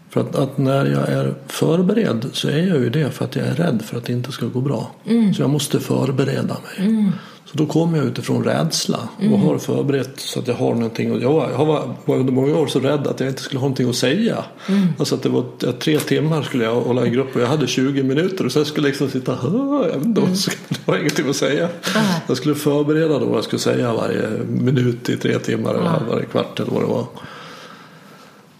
[0.09, 3.47] För att, att, när jag är förberedd så är jag ju det för att jag
[3.47, 4.91] är rädd för att det inte ska gå bra.
[5.05, 5.33] Mm.
[5.33, 6.87] Så jag måste förbereda mig.
[6.87, 7.11] Mm.
[7.51, 9.41] Så då kommer jag utifrån rädsla och mm.
[9.41, 11.11] har förberett så att jag har någonting.
[11.11, 13.89] Och jag, var, var under många år så rädd att jag inte skulle ha någonting
[13.89, 14.43] att säga.
[14.67, 14.87] Mm.
[14.99, 18.03] Alltså att det var tre timmar skulle jag hålla i grupp och jag hade 20
[18.03, 20.35] minuter och sen skulle jag liksom sitta vet inte, mm.
[20.85, 21.63] var ingenting att säga.
[21.63, 22.07] Mm.
[22.27, 26.25] Jag skulle förbereda då vad jag skulle säga varje minut i tre timmar eller varje
[26.25, 27.05] kvart eller vad det var.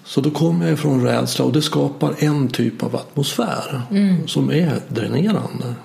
[0.04, 4.28] Så då kommer jag ifrån rädsla och det skapar en typ av atmosfär mm.
[4.28, 5.76] som är dränerande.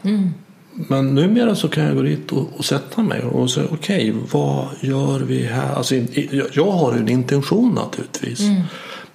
[0.76, 0.86] Mm.
[0.88, 4.22] Men numera så kan jag gå dit och, och sätta mig och säga okej, okay,
[4.32, 5.74] vad gör vi här?
[5.74, 5.94] Alltså,
[6.52, 8.40] jag har en intention naturligtvis.
[8.40, 8.62] Mm.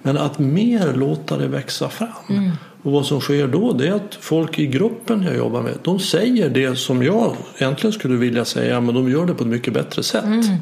[0.02, 2.08] Men att mer låta det växa fram.
[2.28, 2.50] Mm.
[2.82, 5.98] Och vad som sker då det är att folk i gruppen jag jobbar med de
[5.98, 9.74] säger det som jag egentligen skulle vilja säga men de gör det på ett mycket
[9.74, 10.24] bättre sätt.
[10.24, 10.56] Mm.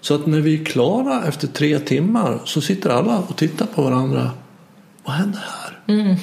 [0.00, 3.82] Så att när vi är klara efter tre timmar så sitter alla och tittar på
[3.82, 4.30] varandra.
[5.04, 5.94] Vad händer här?
[5.94, 6.16] Mm.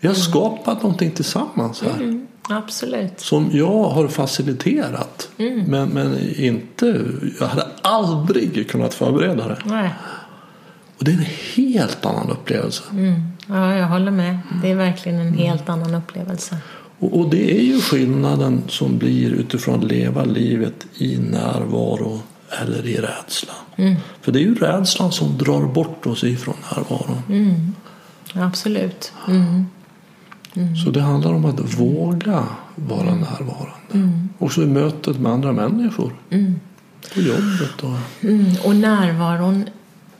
[0.00, 2.24] vi har skapat någonting tillsammans här.
[2.50, 2.62] Mm.
[2.62, 3.20] Absolut.
[3.20, 5.28] Som jag har faciliterat.
[5.38, 5.64] Mm.
[5.66, 7.04] Men, men inte,
[7.40, 9.58] jag hade aldrig kunnat förbereda det.
[9.64, 9.90] Nej.
[10.98, 12.82] Och det är en helt annan upplevelse.
[12.90, 13.22] Mm.
[13.46, 14.38] Ja, jag håller med.
[14.62, 16.56] Det är verkligen en helt annan upplevelse.
[16.98, 22.20] Och, och, det är ju skillnaden som blir utifrån att leva livet i närvaro
[22.62, 23.52] eller i rädsla.
[23.76, 23.94] Mm.
[24.20, 27.22] För det är ju rädslan som drar bort oss ifrån närvaron.
[27.28, 27.74] Mm.
[28.34, 29.12] Absolut.
[29.28, 29.66] Mm.
[30.56, 30.76] Mm.
[30.76, 33.18] Så det handlar om att våga vara mm.
[33.18, 33.74] närvarande.
[33.92, 34.28] Mm.
[34.38, 36.12] Också i mötet med andra människor.
[36.30, 36.60] Mm.
[37.14, 37.82] På jobbet.
[37.82, 38.24] Och...
[38.28, 38.46] Mm.
[38.64, 39.64] och närvaron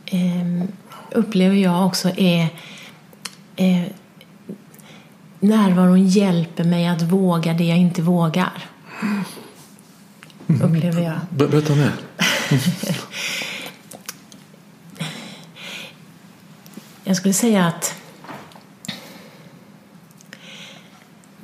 [0.06, 0.64] eh,
[1.12, 2.48] upplever jag också är
[3.56, 3.82] eh,
[5.40, 8.68] Närvaron hjälper mig att våga det jag inte vågar.
[9.02, 10.62] Mm.
[10.62, 11.18] Upplever jag.
[11.30, 11.92] Berätta mer.
[17.04, 17.94] jag skulle säga att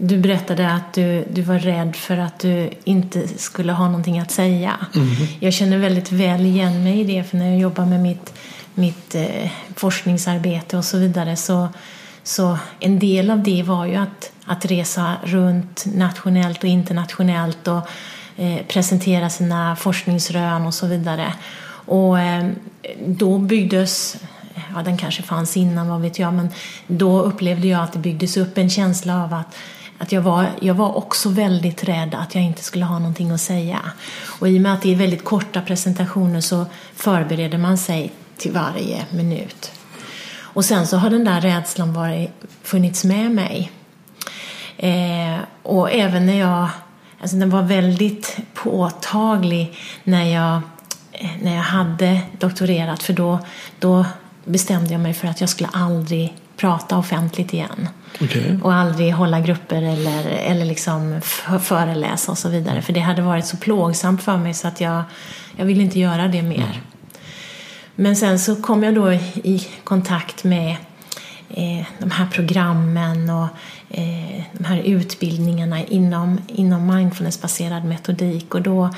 [0.02, 4.30] Du berättade att du, du var rädd för att du inte skulle ha någonting att
[4.30, 4.76] säga.
[4.94, 5.08] Mm.
[5.40, 8.34] Jag känner väldigt väl igen mig i det, för när jag jobbar med mitt,
[8.74, 11.68] mitt eh, forskningsarbete och så vidare så,
[12.22, 17.88] så en del av det var ju att, att resa runt nationellt och internationellt och
[18.36, 21.34] eh, presentera sina forskningsrön och så vidare.
[21.86, 22.48] Och eh,
[23.06, 24.16] då byggdes
[24.74, 26.48] ja den kanske fanns innan, vad vet jag, men
[26.86, 29.56] då upplevde jag att det byggdes upp en känsla av att
[30.00, 33.40] att jag var, jag var också väldigt rädd att jag inte skulle ha någonting att
[33.40, 33.80] säga.
[34.40, 38.52] Och i och med att det är väldigt korta presentationer så förbereder man sig till
[38.52, 39.72] varje minut.
[40.38, 42.30] Och sen så har den där rädslan varit,
[42.62, 43.72] funnits med mig.
[44.76, 46.68] Eh, och även när jag,
[47.20, 50.60] alltså den var väldigt påtaglig när jag,
[51.12, 53.38] eh, när jag hade doktorerat för då,
[53.78, 54.04] då
[54.44, 57.88] bestämde jag mig för att jag skulle aldrig prata offentligt igen.
[58.20, 58.58] Okay.
[58.62, 61.20] Och aldrig hålla grupper eller, eller liksom
[61.60, 62.82] föreläsa och så vidare.
[62.82, 65.02] För det hade varit så plågsamt för mig så att jag,
[65.56, 66.56] jag ville inte göra det mer.
[66.56, 66.76] Mm.
[67.94, 70.76] Men sen så kom jag då i kontakt med
[71.48, 73.48] eh, de här programmen och
[73.90, 78.54] eh, de här utbildningarna inom, inom mindfulnessbaserad metodik.
[78.54, 78.90] Och då,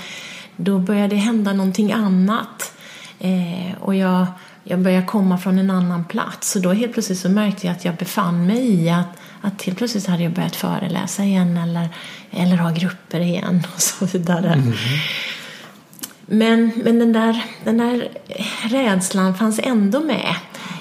[0.57, 2.73] då började det hända någonting annat.
[3.19, 4.27] Eh, och jag
[4.65, 6.57] jag började komma från en annan plats.
[6.57, 9.79] Och då helt plötsligt så märkte jag att jag befann mig i att, att helt
[9.79, 11.89] plötsligt hade jag börjat föreläsa igen eller,
[12.31, 14.53] eller ha grupper igen och så vidare.
[14.53, 14.73] Mm.
[16.27, 18.09] Men, men den, där, den där
[18.71, 20.35] rädslan fanns ändå med.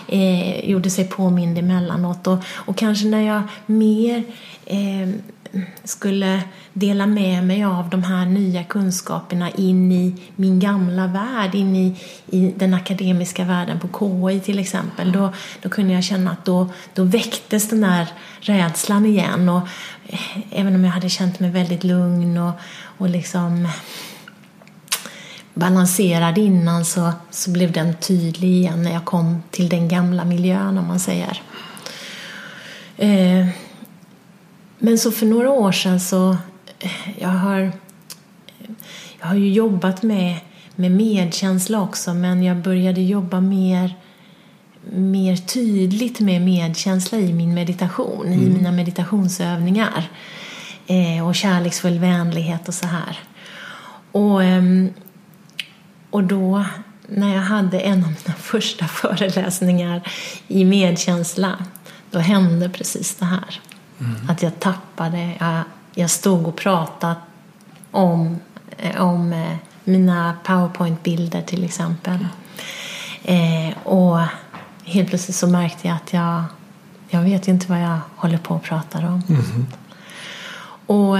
[0.08, 2.28] Eh, gjorde sig påmind emellanåt.
[2.28, 4.24] Och, och kanske när jag mer
[4.66, 5.10] eh,
[5.84, 6.42] skulle
[6.74, 11.96] dela med mig av de här nya kunskaperna in i min gamla värld, in i,
[12.30, 15.12] i den akademiska världen på KI till exempel.
[15.12, 18.08] Då, då kunde jag känna att då, då väcktes den där
[18.40, 19.50] rädslan igen.
[19.50, 19.68] Och,
[20.08, 22.54] eh, även om jag hade känt mig väldigt lugn och,
[22.98, 23.68] och liksom
[25.54, 30.78] balanserad innan så, så blev den tydlig igen när jag kom till den gamla miljön
[30.78, 31.42] om man säger.
[32.98, 33.48] Eh,
[34.84, 36.38] men så för några år sedan så
[37.20, 37.72] jag har,
[39.20, 40.36] jag har ju jobbat med,
[40.76, 43.96] med medkänsla också men jag började jobba mer,
[44.94, 48.42] mer tydligt med medkänsla i min meditation, mm.
[48.42, 50.10] i mina meditationsövningar.
[50.88, 53.20] Eh, och kärleksfull vänlighet och så här.
[54.12, 54.64] Och, eh,
[56.10, 56.66] och då
[57.08, 60.02] när jag hade en av mina första föreläsningar
[60.48, 61.66] i medkänsla
[62.12, 63.62] då hände precis det här.
[64.02, 64.30] Mm.
[64.30, 67.16] Att jag tappade, jag, jag stod och pratade
[67.92, 68.40] om,
[68.78, 72.28] eh, om eh, mina powerpoint-bilder till exempel.
[73.24, 74.20] Eh, och
[74.84, 76.44] helt plötsligt så märkte jag att jag,
[77.10, 79.24] jag vet inte vad jag håller på och pratar om.
[79.30, 79.68] Mm.
[80.86, 81.18] Och,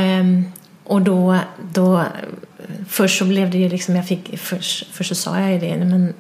[0.84, 1.40] och då,
[1.74, 2.06] då,
[2.88, 5.78] först så blev det ju liksom, jag fick, först, först så sa jag ju det,
[5.78, 6.14] men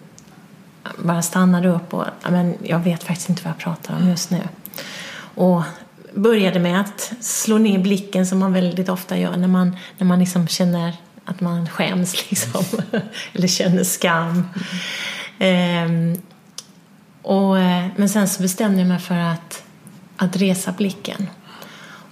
[0.97, 4.41] bara stannade upp och, men jag vet faktiskt inte vad jag pratar om just nu.
[5.35, 5.63] Och
[6.13, 10.19] började med att slå ner blicken som man väldigt ofta gör när man, när man
[10.19, 10.95] liksom känner
[11.25, 12.63] att man skäms liksom.
[13.33, 14.47] Eller känner skam.
[15.39, 16.21] Ehm,
[17.21, 19.63] och, eh, men sen så bestämde jag mig för att,
[20.17, 21.27] att resa blicken.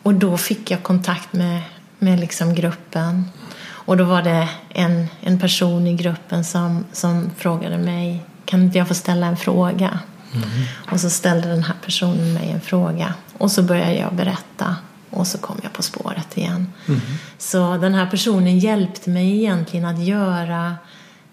[0.03, 1.61] Och då fick jag kontakt med,
[1.99, 3.25] med liksom gruppen.
[3.61, 8.77] Och då var det en, en person i gruppen som, som frågade mig kan inte
[8.77, 9.99] jag få ställa en fråga?
[10.33, 10.49] Mm.
[10.91, 13.13] Och så ställde den här personen mig en fråga.
[13.39, 14.75] Och så började jag berätta.
[15.09, 16.73] Och så kom jag på spåret igen.
[16.87, 16.99] Mm.
[17.37, 20.75] Så den här personen hjälpte mig egentligen att göra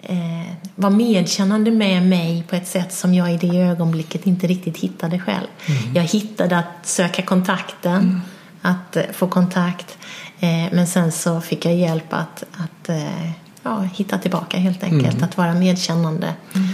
[0.02, 4.76] eh, vara medkännande med mig på ett sätt som jag i det ögonblicket inte riktigt
[4.76, 5.46] hittade själv.
[5.66, 5.94] Mm.
[5.94, 8.20] Jag hittade att söka kontakten, mm.
[8.62, 9.98] att eh, få kontakt.
[10.40, 13.30] Eh, men sen så fick jag hjälp att, att eh,
[13.62, 15.24] ja, hitta tillbaka helt enkelt, mm.
[15.24, 16.34] att vara medkännande.
[16.54, 16.68] Mm.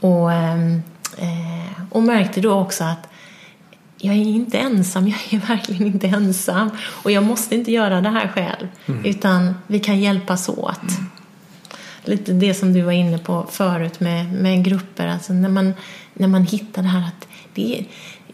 [0.00, 0.82] Och, ehm,
[1.18, 3.08] eh, och märkte då också att
[3.98, 6.70] jag är inte ensam, jag är verkligen inte ensam.
[6.80, 9.04] Och jag måste inte göra det här själv, mm.
[9.04, 10.82] utan vi kan hjälpas åt.
[10.82, 11.10] Mm.
[12.04, 15.74] Lite det som du var inne på förut med, med grupper, alltså när man,
[16.14, 17.84] när man hittar det här att det är,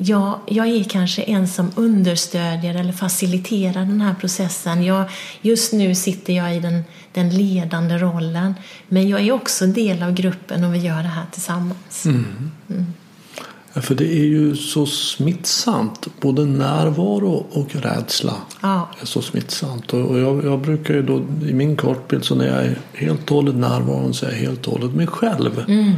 [0.03, 4.85] jag, jag är kanske en som understödjer eller faciliterar den här processen.
[4.85, 5.05] Jag,
[5.42, 8.55] just nu sitter jag i den, den ledande rollen,
[8.88, 12.05] men jag är också del av gruppen och vi gör det här tillsammans.
[12.05, 12.51] Mm.
[13.73, 16.07] Ja, för det är ju så smittsamt.
[16.21, 18.91] Både närvaro och rädsla ja.
[19.01, 19.93] är så smittsamt.
[19.93, 23.37] Och jag, jag, brukar ju då i min kortbild så när jag är helt och
[23.37, 25.65] hållet närvarande så är jag helt och hållet mig själv.
[25.69, 25.93] Mm.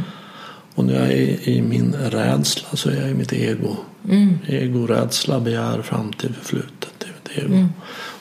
[0.75, 3.75] Och när jag är i min rädsla så är jag i mitt ego.
[4.09, 4.37] Mm.
[4.47, 6.93] Ego, rädsla, begär, framtid, förflutet.
[6.99, 7.53] Det är mitt ego.
[7.53, 7.69] Mm.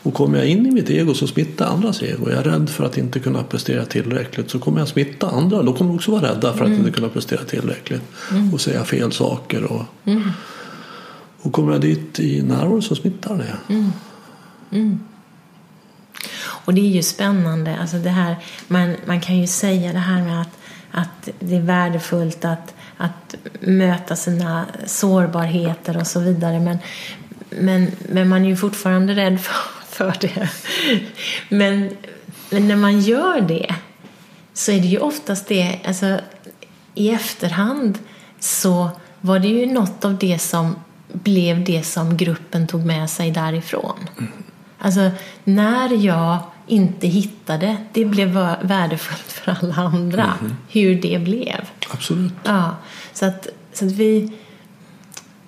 [0.02, 2.30] Och kommer jag in i mitt ego så smittar andras ego.
[2.30, 5.62] Jag är rädd för att inte kunna prestera tillräckligt så kommer jag smitta andra.
[5.62, 6.78] Då kommer de också vara rädda för att mm.
[6.78, 8.02] inte kunna prestera tillräckligt.
[8.30, 8.54] Mm.
[8.54, 9.64] Och säga fel saker.
[9.64, 10.30] Och, mm.
[11.42, 13.74] och kommer jag dit i närvaro så smittar det.
[13.74, 13.92] Mm.
[14.72, 15.00] Mm.
[16.64, 17.76] Och det är ju spännande.
[17.80, 18.36] Alltså det här,
[18.68, 20.58] man, man kan ju säga det här med att,
[20.90, 26.60] att det är värdefullt att, att möta sina sårbarheter och så vidare.
[26.60, 26.78] Men,
[27.50, 29.54] men, men man är ju fortfarande rädd för,
[29.92, 30.48] för det.
[31.48, 31.90] Men,
[32.50, 33.74] men när man gör det
[34.54, 36.20] så är det ju oftast det, alltså
[36.94, 37.98] i efterhand
[38.38, 40.76] så var det ju något av det som
[41.12, 43.98] blev det som gruppen tog med sig därifrån.
[44.18, 44.32] Mm.
[44.78, 45.10] Alltså
[45.44, 48.28] när jag inte hittade, det blev
[48.62, 50.54] värdefullt för alla andra mm.
[50.68, 51.68] hur det blev.
[51.90, 52.32] Absolut.
[52.44, 52.76] Ja,
[53.12, 54.32] så att, så att vi,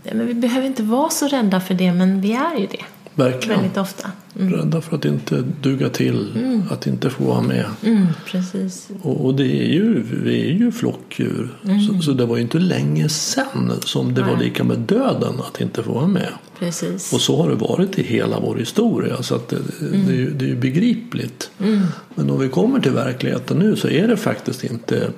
[0.02, 2.84] men vi behöver inte vara så rädda för det, men vi är ju det.
[3.14, 3.60] Verkligen.
[3.60, 4.10] Väldigt ofta.
[4.40, 4.52] Mm.
[4.52, 6.62] Rädda för att inte duga till, mm.
[6.70, 7.66] att inte få vara med.
[7.82, 8.88] Mm, precis.
[9.02, 11.58] Och, och, det är ju, vi är ju flockdjur.
[11.64, 11.80] Mm.
[11.80, 14.30] Så, så, det var ju inte länge sedan som det Nej.
[14.30, 16.28] var lika med döden att inte få vara med.
[16.58, 17.12] Precis.
[17.12, 19.22] Och så har det varit i hela vår historia.
[19.22, 20.06] Så att det, mm.
[20.06, 21.50] det, är, ju, det är ju begripligt.
[21.58, 21.80] Mm.
[22.14, 25.10] Men om vi kommer till verkligheten nu så är det faktiskt inte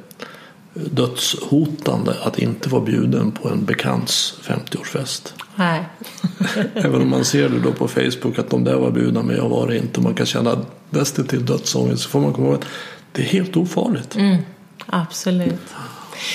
[0.91, 5.33] dödshotande att inte vara bjuden på en bekants 50-årsfest.
[5.57, 5.85] Nej.
[6.75, 9.49] Även om man ser det då på Facebook att de där var bjudna men jag
[9.49, 10.01] var det inte.
[10.01, 10.59] Man kan känna
[11.29, 12.67] till dödsångest så får man komma ihåg att
[13.13, 14.17] det är helt ofarligt.
[14.17, 14.37] Mm,
[14.87, 15.61] absolut.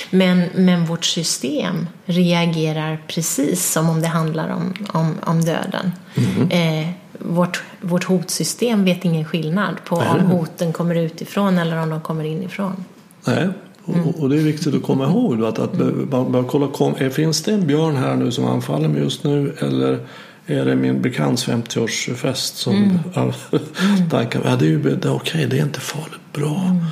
[0.09, 5.91] Men, men vårt system reagerar precis som om det handlar om, om, om döden.
[6.15, 6.49] Mm.
[6.49, 10.09] Eh, vårt, vårt hotsystem vet ingen skillnad på Nej.
[10.09, 12.85] om hoten kommer utifrån eller om de kommer inifrån.
[13.25, 13.49] Nej,
[13.87, 14.07] Mm.
[14.07, 16.09] Och, det är viktigt att komma ihåg då, att, att mm.
[16.09, 19.99] bör kolla, kom, finns det en björn här nu som anfaller mig just nu eller
[20.45, 22.75] är det min bekants 50-årsfest som
[23.15, 24.09] mm.
[24.09, 26.61] tankar, ja, det är ju det, okej, okay, det är inte farligt bra.
[26.61, 26.85] Mm.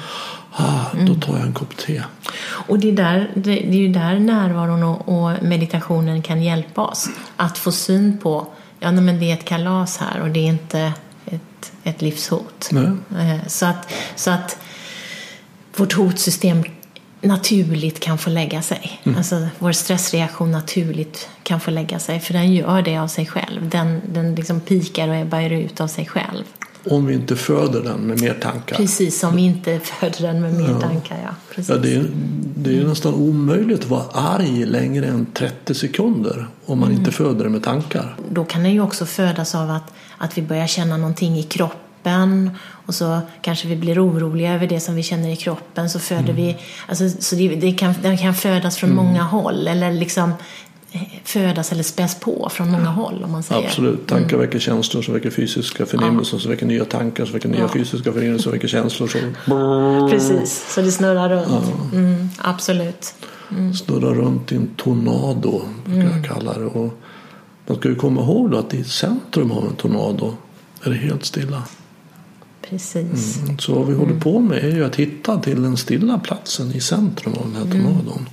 [0.52, 1.20] Ah, då mm.
[1.20, 2.04] tar jag en kopp te.
[2.42, 6.82] Och det är, där, det, det är ju där närvaron och, och, meditationen kan hjälpa
[6.82, 7.10] oss.
[7.36, 8.48] Att få syn på,
[8.80, 10.94] ja men det är ett kalas här och det är inte
[11.26, 12.70] ett, ett livshot.
[12.72, 12.92] Nej.
[13.20, 14.58] Eh, så att, så att
[15.76, 16.64] vårt hotsystem
[17.22, 19.02] naturligt kan få lägga sig.
[19.04, 19.18] Mm.
[19.18, 22.20] Alltså vår stressreaktion naturligt kan få lägga sig.
[22.20, 23.70] För den gör det av sig själv.
[23.70, 26.44] Den, den liksom pikar och ebbar ut av sig själv.
[26.90, 28.76] Om vi inte föder den med mer tankar.
[28.76, 30.80] Precis, om vi inte föder den med mer ja.
[30.80, 31.20] tankar.
[31.24, 31.36] Ja.
[31.56, 31.70] Precis.
[31.70, 32.06] Ja, det är,
[32.56, 32.90] det är mm.
[32.90, 37.00] nästan omöjligt att vara arg längre än 30 sekunder om man mm.
[37.00, 38.16] inte föder det med tankar.
[38.30, 42.52] Då kan den ju också födas av att, att vi börjar känna någonting i kroppen
[42.90, 46.34] och så kanske vi blir oroliga över det som vi känner i kroppen så föder
[46.34, 50.34] vi, alltså, så det, det, kan, det kan födas från många håll eller liksom
[50.92, 53.68] eh, födas eller späs på från många håll om man säger.
[53.68, 57.60] Absolut, tankar väcker känslor som väcker fysiska förnimmelser som väcker nya tankar som väcker nya
[57.60, 57.68] Ja.
[57.68, 61.94] fysiska förnimmelser som väcker känslor som Precis, så det snurrar runt.
[61.94, 63.14] Mm, absolut.
[63.86, 66.18] snurrar runt i en tornado, brukar Mm.
[66.18, 66.66] jag kalla det.
[66.66, 66.94] Och
[67.68, 70.34] man ska ju komma ihåg då att i centrum av en tornado
[70.84, 71.64] är det helt stilla.
[72.70, 73.40] Precis.
[73.60, 76.82] Så vad vi håller på med är ju att hitta till den stilla platsen i
[76.82, 78.30] centrum av den här tornadon.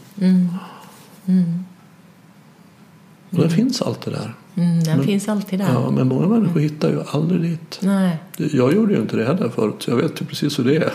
[3.31, 4.35] Och det finns alltid där.
[4.57, 5.73] Mm, den finns alltid där.
[5.73, 7.79] Ja, men många människor hittar ju aldrig dit.
[7.83, 10.77] Nej, Jag gjorde ju inte det heller förut, så jag vet ju precis hur det
[10.77, 10.93] är.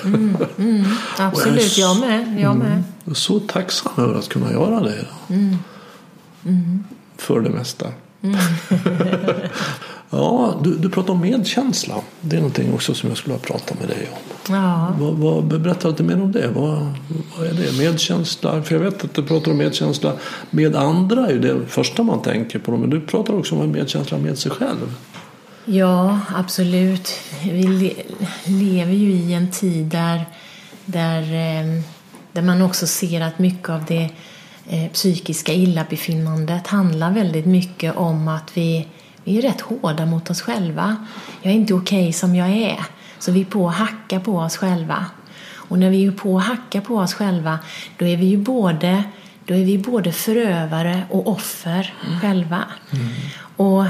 [1.18, 1.78] absolut.
[1.78, 2.40] Jag med.
[2.42, 2.84] Jag med.
[3.04, 5.06] Jag är så tacksam över att kunna göra det.
[7.18, 7.88] För det mesta.
[10.12, 11.96] ja, du, du pratar om medkänsla.
[12.22, 14.54] Det är någonting också som jag skulle ha pratat med dig om.
[14.56, 14.96] Ja.
[15.00, 16.48] Vad, vad, berätta lite mer om det.
[16.48, 16.94] Vad,
[17.38, 17.78] vad är det?
[17.78, 18.64] Medkänsla?
[18.64, 20.14] För jag vet att du pratar om medkänsla
[20.50, 22.78] med andra är ju det första man tänker på.
[22.78, 24.96] Men du pratar också om medkänsla med sig själv.
[25.66, 27.20] Ja, absolut.
[27.44, 27.94] Vi le
[28.46, 30.26] lever ju i en tid där,
[30.86, 31.82] där, eh,
[32.32, 34.10] där man också ser att mycket av det
[34.70, 38.88] eh, psykiska illabefinnandet handlar väldigt mycket om att vi,
[39.24, 40.96] vi är rätt hårda mot oss själva.
[41.42, 42.86] Jag är inte okej som jag är.
[43.20, 45.06] Så vi är på att hacka på oss själva.
[45.72, 47.60] Och när vi är på att hacka på oss själva,
[47.98, 49.04] då är vi ju både,
[49.46, 52.64] då är vi både förövare och offer själva.
[53.56, 53.86] Och,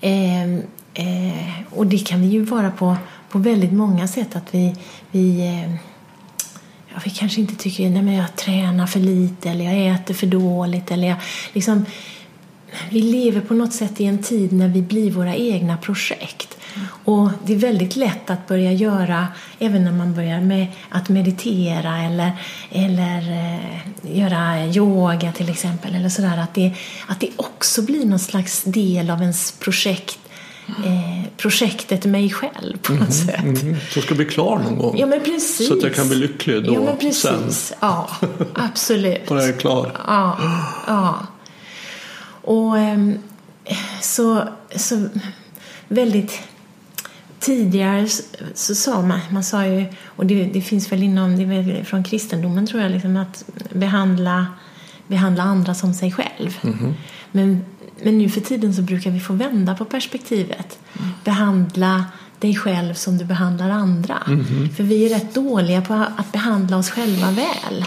[0.00, 0.62] ehm,
[0.94, 2.96] eh, och det kan vi ju vara på,
[3.30, 4.36] på väldigt många sätt.
[4.36, 4.76] Att vi,
[5.10, 5.70] vi, eh,
[6.88, 10.90] ja, vi kanske inte tycker att jag tränar för lite eller jag äter för dåligt.
[10.90, 11.16] Eller jag,
[11.52, 11.86] liksom,
[12.90, 16.56] vi lever på något sätt i en tid när vi blir våra egna projekt.
[17.04, 22.02] Och det är väldigt lätt att börja göra, även när man börjar med att meditera
[22.02, 22.32] eller,
[22.70, 26.72] eller eh, göra yoga till exempel, eller sådär, att det,
[27.06, 30.18] att det också blir någon slags del av ens projekt,
[30.68, 33.62] eh, projektet mig själv på något sätt.
[33.62, 34.98] Mm, så ska bli klar någon gång.
[34.98, 35.68] Ja men precis.
[35.68, 37.22] Så att jag kan bli lycklig då Ja men precis.
[37.22, 37.76] sen.
[37.80, 38.10] Ja,
[38.54, 39.22] absolut.
[39.30, 39.92] Och jag är klar.
[40.06, 40.38] Ja,
[40.86, 41.26] ja.
[42.46, 43.18] Och ehm,
[44.02, 45.08] så, så
[45.88, 46.40] väldigt
[47.40, 48.08] tidigare
[48.54, 51.84] så sa man, man sa ju, och det, det finns väl inom, det är väl
[51.84, 54.46] från kristendomen tror jag, liksom att behandla,
[55.06, 56.58] behandla andra som sig själv.
[57.32, 57.64] Men,
[58.02, 60.78] men nu för tiden så brukar vi få vända på perspektivet.
[61.24, 62.04] Behandla
[62.38, 64.18] dig själv som du behandlar andra.
[64.76, 67.84] För vi är rätt dåliga på att behandla oss själva väl.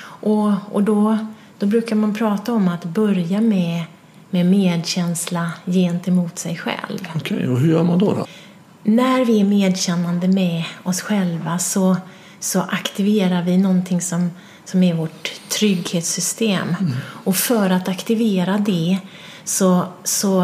[0.00, 1.18] Och, och då,
[1.58, 3.84] då brukar man prata om att börja med,
[4.30, 6.98] med medkänsla gentemot sig själv.
[7.16, 8.12] Okej, och hur gör man då?
[8.12, 8.26] då?
[8.82, 11.96] När vi är medkännande med oss själva så,
[12.40, 14.30] så aktiverar vi någonting som,
[14.64, 16.76] som är vårt trygghetssystem.
[17.00, 18.98] Och för att aktivera det
[19.44, 20.42] så, så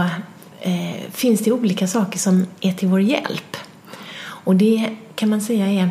[0.60, 3.56] eh, finns det olika saker som är till vår hjälp.
[4.22, 5.90] Och det kan man säga är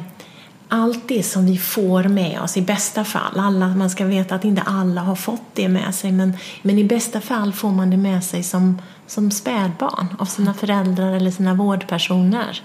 [0.69, 3.39] allt det som vi får med oss i bästa fall.
[3.39, 6.83] Alla, man ska veta att inte alla har fått det med sig men, men i
[6.83, 11.53] bästa fall får man det med sig som, som spädbarn av sina föräldrar eller sina
[11.53, 12.61] vårdpersoner.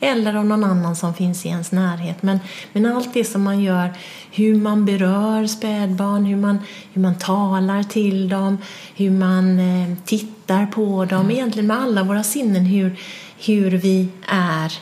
[0.00, 2.22] Eller av någon annan som finns i ens närhet.
[2.22, 2.40] Men,
[2.72, 3.92] men allt det som man gör,
[4.30, 6.58] hur man berör spädbarn, hur man,
[6.92, 8.58] hur man talar till dem,
[8.96, 12.98] hur man eh, tittar på dem, egentligen med alla våra sinnen hur,
[13.38, 14.72] hur vi är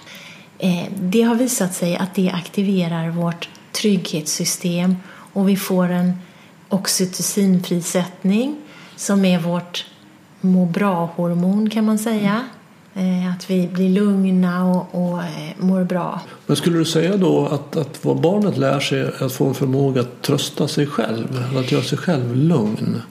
[0.58, 6.12] Eh, det har visat sig att det aktiverar vårt trygghetssystem och vi får en
[6.68, 8.56] oxytocinfrisättning
[8.96, 9.86] som är vårt
[10.40, 12.42] må bra-hormon kan man säga.
[12.94, 16.20] Eh, att vi blir lugna och, och eh, mår bra.
[16.46, 19.54] Men skulle du säga då att, att vad barnet lär sig är att få en
[19.54, 23.02] förmåga att trösta sig själv, att göra sig själv lugn?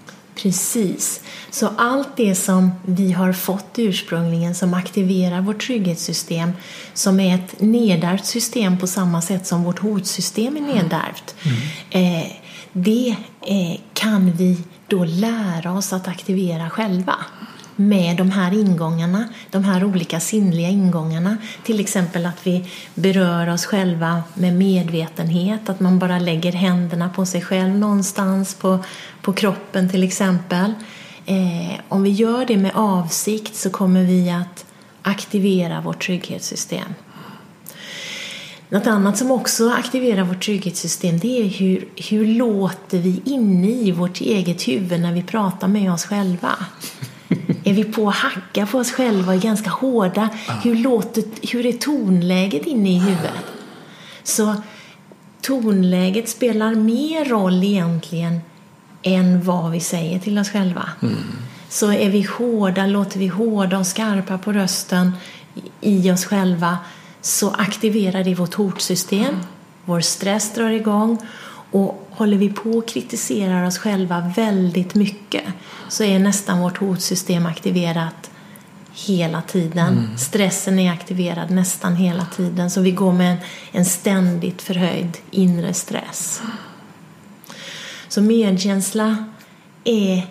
[0.46, 1.22] Precis.
[1.50, 6.52] Så allt det som vi har fått ursprungligen som aktiverar vårt trygghetssystem
[6.94, 11.36] som är ett nedärvt system på samma sätt som vårt hotsystem är nedärvt.
[11.90, 12.32] Eh,
[12.74, 17.16] det eh, kan vi då lära oss att aktivera själva
[17.76, 21.38] med de här ingångarna, de här olika sinnliga ingångarna.
[21.64, 27.26] Till exempel att vi berör oss själva med medvetenhet, att man bara lägger händerna på
[27.26, 28.80] sig själv någonstans på,
[29.22, 30.74] på kroppen till exempel.
[31.26, 34.66] Eh, om vi gör det med avsikt så kommer vi att
[35.02, 36.94] aktivera vårt trygghetssystem.
[38.70, 43.92] Något annat som också aktiverar vårt trygghetssystem det är hur, hur låter vi inne i
[43.92, 46.56] vårt eget huvud när vi pratar med oss själva
[47.64, 50.30] är vi på att hacka på oss själva och är ganska hårda?
[50.64, 53.46] Hur, låter, hur är tonläget inne i huvudet?
[54.24, 54.56] Så
[55.42, 58.40] tonläget spelar mer roll egentligen
[59.02, 60.90] än vad vi säger till oss själva.
[61.70, 65.12] Så är vi hårda, låter vi hårda och skarpa på rösten
[65.82, 66.78] i oss själva
[67.22, 69.36] så aktiverar det vårt hotsystem.
[69.86, 71.18] Vår stress drar igång
[71.72, 75.44] och håller vi på och kritiserar oss själva väldigt mycket
[75.90, 78.32] så är nästan vårt hotsystem aktiverat
[78.94, 80.18] hela tiden.
[80.18, 83.38] Stressen är aktiverad nästan hela tiden så vi går med en,
[83.72, 86.42] en ständigt förhöjd inre stress.
[88.08, 89.26] Så medkänsla
[89.84, 90.28] är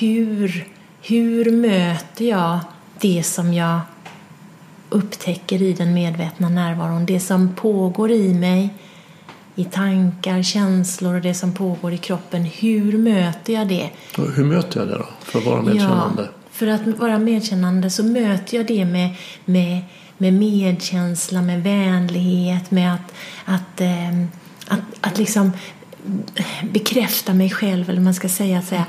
[0.00, 0.68] hur,
[1.02, 2.58] hur möter jag
[3.00, 3.80] det som jag
[4.88, 8.74] upptäcker i den medvetna närvaron, det som pågår i mig
[9.54, 12.44] i tankar, känslor och det som pågår i kroppen.
[12.44, 13.90] Hur möter jag det?
[14.16, 16.22] Hur möter jag det då, för att vara medkännande?
[16.22, 19.80] Ja, för att vara medkännande så möter jag det med, med,
[20.18, 24.22] med medkänsla, med vänlighet, med att, att, eh,
[24.68, 25.52] att, att liksom
[26.62, 28.84] bekräfta mig själv, eller man ska säga, att säga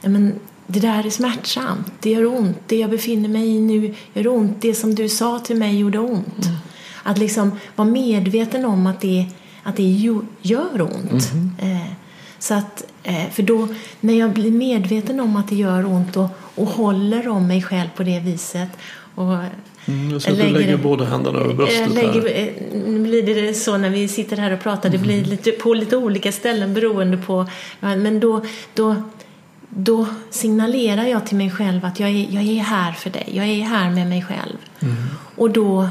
[0.00, 4.26] men det där är smärtsamt, det gör ont, det jag befinner mig i nu gör
[4.26, 6.46] ont, det som du sa till mig gjorde ont.
[6.46, 6.56] Mm.
[7.02, 9.26] Att liksom vara medveten om att det,
[9.66, 11.32] att det gör ont.
[11.32, 11.78] Mm.
[12.38, 13.68] Så att, eh, för då,
[14.00, 17.88] när jag blir medveten om att det gör ont och, och håller om mig själv
[17.96, 18.68] på det viset
[19.14, 19.34] och
[19.88, 22.48] Mm, jag ser att du lägger båda händerna över bröstet lägger, här.
[22.48, 24.90] eh, Nu blir det så när vi sitter här och pratar.
[24.90, 27.46] Det blir lite, på lite olika ställen beroende på.
[27.80, 28.44] Men då,
[28.74, 28.96] då,
[29.68, 33.28] då signalerar jag till mig själv att jag är, jag är här för dig.
[33.32, 34.56] Jag är här med mig själv.
[35.36, 35.88] Och, då,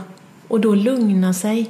[0.48, 1.70] och då lugnar sig.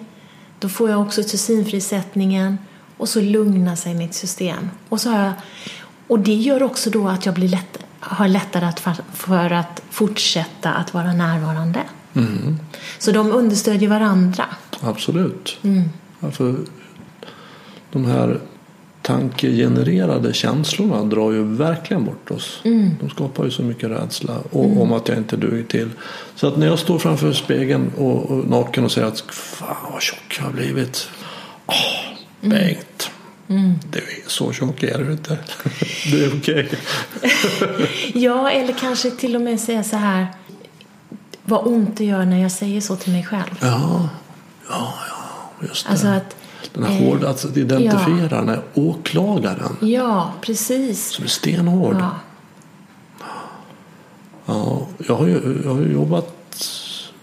[0.60, 2.58] Då får jag också oxytocinfrisättningen
[2.98, 4.70] och så lugnar sig mitt system.
[4.90, 5.32] Och, så jag,
[6.08, 8.80] och det gör också då att jag blir lätt, har lättare att,
[9.14, 11.82] för, att fortsätta att vara närvarande.
[12.14, 12.60] Mm.
[13.00, 14.46] Så de understödjer varandra.
[14.82, 15.58] Absolut.
[15.64, 15.90] Mm.
[16.32, 16.56] För
[17.92, 18.40] de här
[19.06, 22.62] tankegenererade känslorna drar ju verkligen bort oss.
[22.64, 22.92] Mm.
[23.00, 25.90] De skapar ju så mycket rädsla och, om att jag inte duger till.
[26.36, 30.02] Så att när jag står framför spegeln och, och naken och säger att fan vad
[30.02, 31.10] tjock jag har blivit.
[31.66, 31.76] Åh,
[32.42, 33.12] Bengt.
[33.92, 35.38] Du är så tjock är du inte.
[36.12, 36.70] Du är okej.
[38.14, 40.28] Ja, eller kanske till och med säga så här.
[41.44, 43.58] Vad ont det gör när jag säger så till mig själv.
[43.62, 44.10] Ja,
[44.70, 45.92] ja, ja, just det.
[45.92, 46.36] Alltså att,
[46.76, 51.08] den här hårda, att identifiera den här åklagaren ja, precis.
[51.08, 51.98] som är stenhård.
[52.00, 52.10] Ja.
[54.46, 56.36] Ja, jag har ju, jag har jobbat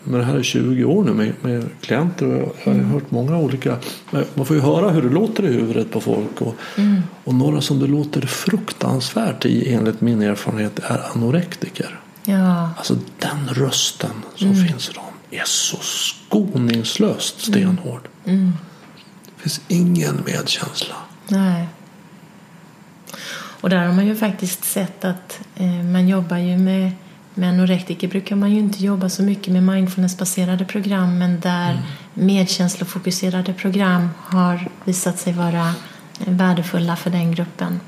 [0.04, 3.10] med det här i 20 år nu med, med klienter och jag har ju hört
[3.10, 3.76] många olika.
[4.34, 6.54] Man får ju höra hur det låter i huvudet på folk och,
[7.24, 12.00] och några som det låter fruktansvärt i enligt min erfarenhet är anorektiker.
[12.24, 18.08] Ja, Alltså den rösten som finns i dem är så skoningslöst stenhård.
[19.42, 20.94] Det finns ingen medkänsla.
[21.28, 21.68] nej.
[23.60, 26.90] Och där har man ju faktiskt sett att eh, man jobbar ju med
[27.34, 31.82] med anorektiker brukar man ju inte jobba så mycket med mindfulnessbaserade program men där
[32.14, 35.66] medkänslofokuserade program har visat sig vara
[36.26, 37.80] eh, värdefulla för den gruppen.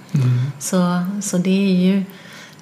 [0.59, 2.05] Så, så det är ju,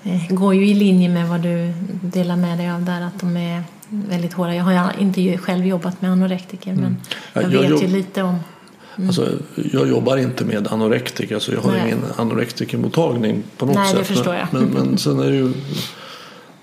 [0.04, 1.72] eh, går ju i linje med vad du
[2.02, 4.54] delar med dig av där att de är väldigt hårda.
[4.54, 6.96] Jag har inte ju själv jobbat med anorektiker men
[7.32, 8.38] Ja, jag jag vet ju jobb- lite om
[8.96, 9.28] Alltså,
[9.72, 11.82] jag jobbar inte med anorektiker så jag har Nej.
[11.86, 14.06] ingen anorektikermottagning på något Nej, det sätt.
[14.06, 14.46] förstår jag.
[14.50, 15.52] Men, men sen är det ju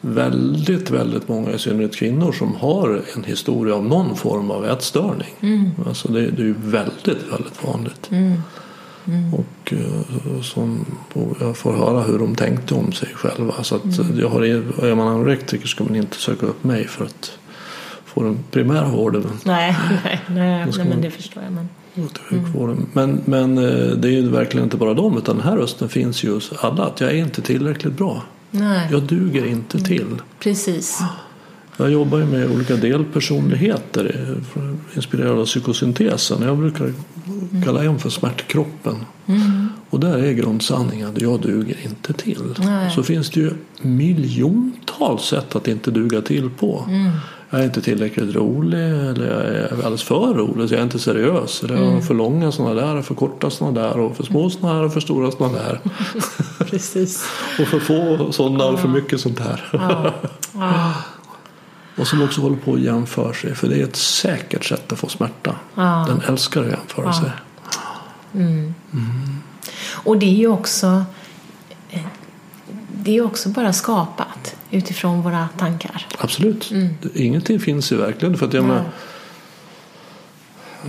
[0.02, 5.34] väldigt, väldigt många, i synnerhet kvinnor, som har en historia av någon form av ätstörning.
[5.42, 5.72] Mm.
[5.88, 8.10] Alltså det, det är ju väldigt, väldigt vanligt.
[9.34, 13.64] Och eh, som, och jag får höra hur de tänkte om sig själva.
[13.64, 14.20] Så att Mm.
[14.20, 14.42] jag har,
[14.86, 17.32] är man anorektiker ska man inte söka upp mig för att
[18.06, 19.24] få den primära vården.
[19.44, 21.52] Nej, nej, nej, nej men det förstår jag.
[21.54, 21.70] Men,
[22.30, 22.86] Sjukvården.
[22.94, 23.64] Men, men eh,
[23.98, 26.84] det är ju verkligen inte bara dem utan den här rösten finns ju hos alla.
[26.86, 28.24] Att jag är inte tillräckligt bra.
[28.52, 30.08] nej, Jag duger inte till.
[30.40, 31.00] precis.
[31.78, 34.64] Jag jobbar ju med olika delpersonligheter eh,
[34.96, 36.42] inspirerad av psykosyntesen.
[36.42, 36.94] Jag brukar
[37.66, 38.96] kalla en för smärtkroppen.
[39.90, 42.56] Och där är grundsanningen att jag duger inte till.
[42.58, 42.92] Nej.
[42.92, 46.86] Så finns det ju miljontals sätt att inte duga till på.
[47.50, 51.00] Jag är inte tillräckligt rolig eller jag är alldeles för rolig så jag är inte
[51.00, 51.64] seriös.
[51.64, 54.76] Eller jag har för långa sådana där, för korta sådana där och för små sådana
[54.76, 55.80] här och för stora sådana där.
[56.66, 57.26] precis.
[57.60, 59.70] Och för få sådana och för mycket sånt här.
[59.74, 60.14] Ja.
[60.54, 60.94] Ja.
[61.98, 63.56] Och som också håller på att jämföra sig.
[63.56, 65.56] För det är ett säkert sätt att få smärta.
[66.08, 67.32] Den älskar att jämföra sig.
[70.04, 71.04] Och det är ju också
[71.90, 72.02] eh,
[72.94, 74.56] det är också bara skapat.
[74.72, 76.08] Utifrån våra tankar.
[76.18, 76.72] Absolut.
[77.16, 78.38] Ingenting finns i verkligheten.
[78.38, 78.84] För att jag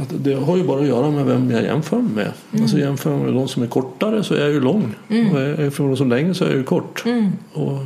[0.03, 2.33] att det har ju bara att göra med vem jag jämför mig med.
[2.63, 4.95] Alltså jämför med de som är kortare så är jag ju lång.
[5.09, 7.05] Och är jag för de som är längre så är jag ju kort.
[7.53, 7.79] Och,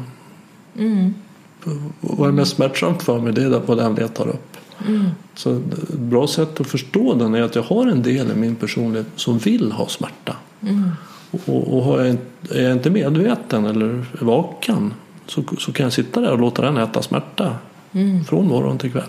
[2.01, 4.57] och vad är mest smärtsamt för mig det är vad den letar upp.
[5.35, 8.57] Så ett bra sätt att förstå den är att jag har en del i min
[8.57, 10.37] personlighet som vill ha smärta.
[11.31, 12.17] Och, och har jag,
[12.51, 14.95] är jag inte medveten eller vaken
[15.27, 17.57] så, så kan jag sitta där och låta den äta smärta
[18.27, 19.09] från morgon till kväll.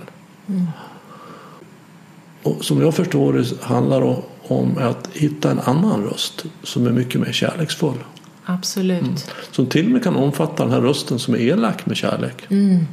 [2.43, 4.15] Och som jag förstår det handlar det
[4.47, 7.97] om att hitta en annan röst som är mycket mer kärleksfull.
[8.45, 9.31] Absolut.
[9.51, 12.45] Som till och med kan omfatta den här rösten som är elak med kärlek.
[12.49, 12.85] Mm,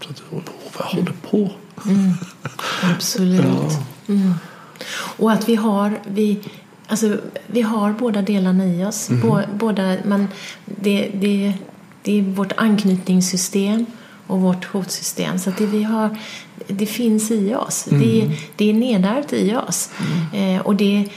[0.00, 0.40] så att, åh,
[0.78, 1.50] vad jag håller på.
[2.82, 3.44] Absolut.
[4.08, 4.34] Mm.
[5.18, 6.40] Och att vi har, vi,
[6.88, 9.08] alltså, vi har båda delarna i oss.
[9.22, 10.28] Bå, båda, men
[10.64, 11.52] det, det,
[12.04, 13.86] det är vårt anknytningssystem
[14.26, 15.38] och vårt hotsystem.
[15.38, 16.18] Så att det, vi har,
[16.66, 17.84] det finns i oss.
[17.90, 19.90] Det, det är nedärvt i oss.
[20.34, 21.08] Eh, och det,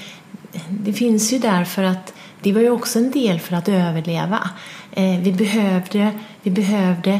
[0.69, 4.49] det finns ju där för att det var ju också en del för att överleva.
[4.91, 6.11] Eh, vi behövde,
[6.41, 7.19] vi behövde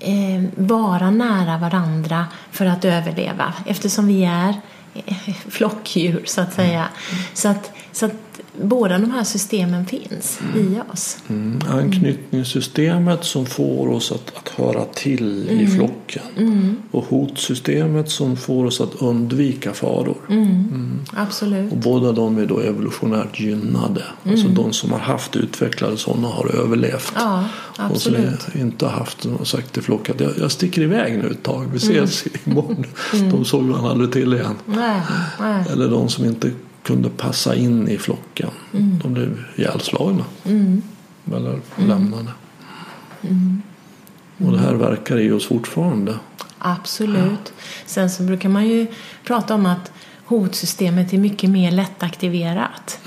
[0.00, 4.54] eh, vara nära varandra för att överleva eftersom vi är
[4.94, 6.88] eh, flockdjur så att säga.
[7.34, 8.25] Så att, så att
[8.62, 11.18] båda de här systemen finns i oss.
[11.28, 16.22] Mm, anknytningssystemet som får oss att, att höra till i flocken.
[16.90, 20.16] Och hotsystemet som får oss att undvika faror.
[21.12, 21.72] Absolut.
[21.72, 24.02] Och båda de är då evolutionärt gynnade.
[24.24, 27.12] Alltså de som har haft utvecklade sådana har överlevt.
[27.14, 27.44] Ja,
[27.90, 28.14] Och som
[28.54, 31.66] inte har haft och sagt till flocken att jag, jag sticker iväg nu ett tag.
[31.72, 32.84] Vi ses imorgon.
[33.30, 34.54] De såg man aldrig till igen.
[34.66, 35.00] Nej,
[35.40, 35.64] nej.
[35.72, 36.50] Eller de som inte
[36.86, 38.50] kunde passa in i flocken.
[39.02, 40.24] De blev ihjälslagna.
[41.32, 42.30] Eller lämnade.
[44.38, 46.14] Och det här verkar i oss fortfarande.
[46.58, 47.52] Absolut.
[47.86, 48.86] Sen så brukar man ju
[49.24, 49.92] prata om att
[50.24, 52.98] hotsystemet är mycket mer lättaktiverat.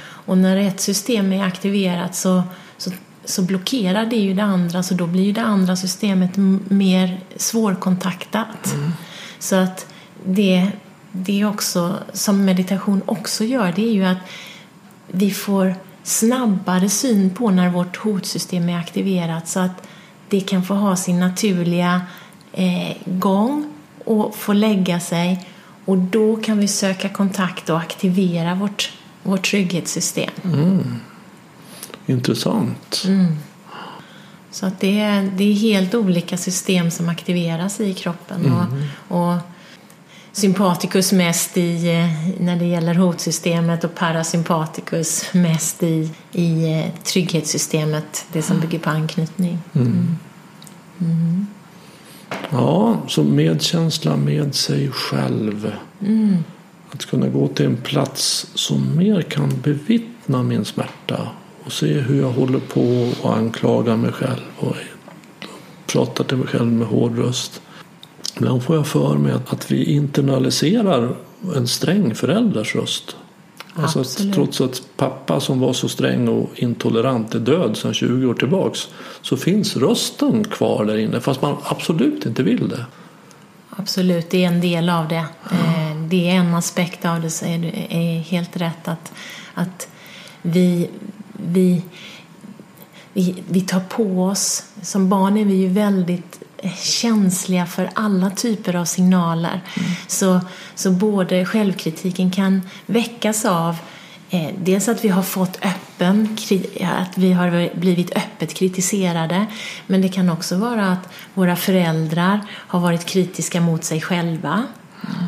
[0.00, 2.42] Och när ett system är aktiverat så,
[2.78, 2.90] så,
[3.24, 6.36] så blockerar det ju det andra så då blir ju det andra systemet
[6.68, 8.76] mer svårkontaktat.
[9.38, 9.86] Så att
[10.24, 10.70] det,
[11.12, 14.18] det också, som meditation också gör, det är ju att
[15.06, 19.88] vi får snabbare syn på när vårt hotsystem är aktiverat så att
[20.28, 22.02] det kan få ha sin naturliga
[22.52, 23.72] eh, gång
[24.04, 25.48] och få lägga sig
[25.84, 28.92] och då kan vi söka kontakt och aktivera vårt,
[29.22, 30.30] vårt trygghetssystem.
[32.06, 33.06] Intressant.
[34.50, 38.52] Så att det, är, det är helt olika system som aktiveras i kroppen.
[38.52, 39.38] Och, och
[40.38, 48.26] sympaticus mest i, eh, när det gäller hotsystemet och parasympaticus mest i, i eh, trygghetssystemet,
[48.32, 49.58] det som bygger på anknytning.
[52.50, 55.72] Ja, så medkänsla med sig själv.
[56.90, 61.28] Att kunna gå till en plats som mer kan bevittna min smärta
[61.64, 64.76] och se hur jag håller på och anklagar mig själv och
[65.86, 67.60] pratar till mig själv med hård röst.
[68.38, 71.16] Ibland får jag för mig att, att vi internaliserar
[71.56, 73.16] en sträng förälders röst.
[73.74, 78.26] Alltså att, trots att pappa som var så sträng och intolerant är död sedan 20
[78.26, 78.88] år tillbaks
[79.22, 82.86] så finns rösten kvar där inne fast man absolut inte vill det.
[83.70, 85.26] Absolut, det är en del av det.
[85.50, 89.12] Eh, Det är en aspekt av det, så är det är helt rätt att,
[89.54, 89.88] att
[90.42, 90.88] vi,
[91.32, 91.82] vi,
[93.12, 96.40] vi, vi tar på oss, som barn är vi ju väldigt
[96.76, 99.60] känsliga för alla typer av signaler.
[100.06, 100.40] Så,
[100.74, 103.76] så både självkritiken kan väckas av
[104.30, 106.36] Eh, dels att vi har fått öppen,
[106.82, 109.46] att vi har blivit öppet kritiserade.
[109.86, 114.66] Men det kan också vara att våra föräldrar har varit kritiska mot sig själva.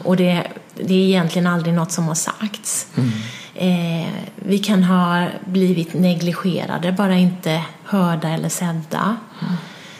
[0.04, 2.86] Och det, det är egentligen aldrig något som har sagts.
[3.54, 9.16] Eh, vi kan ha blivit negligerade, bara inte hörda eller sedda.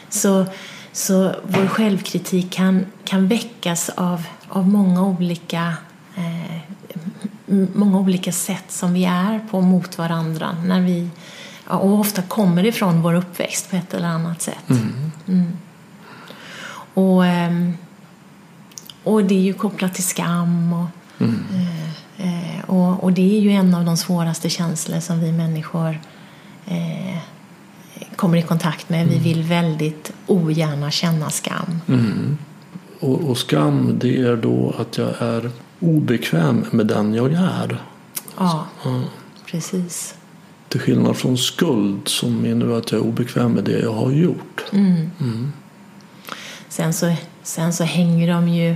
[0.09, 0.45] Så,
[0.93, 5.73] så vår självkritik kan, kan väckas av, av många olika
[6.15, 6.61] eh,
[7.73, 11.09] många olika sätt som vi är på mot varandra när vi
[11.67, 14.69] och ofta kommer ifrån vår uppväxt på ett eller annat sätt.
[15.27, 15.57] Mm.
[16.93, 17.73] Och, ehm,
[19.03, 20.87] och det är ju kopplat till skam och,
[21.25, 25.99] eh, eh, och, och det är ju en av de svåraste känslor som vi människor
[26.65, 27.17] eh,
[28.21, 29.07] kommer i kontakt med.
[29.07, 31.81] Vi vill väldigt ogärna känna skam.
[32.99, 37.83] Och, och skam det är då att jag är obekväm med den jag är.
[38.37, 38.65] Ja,
[39.45, 40.15] precis.
[40.69, 44.63] Till skillnad från skuld som innebär att jag är obekväm med det jag har gjort.
[44.71, 45.51] Mm.
[46.69, 47.13] Sen, så,
[47.43, 48.75] sen så hänger de ju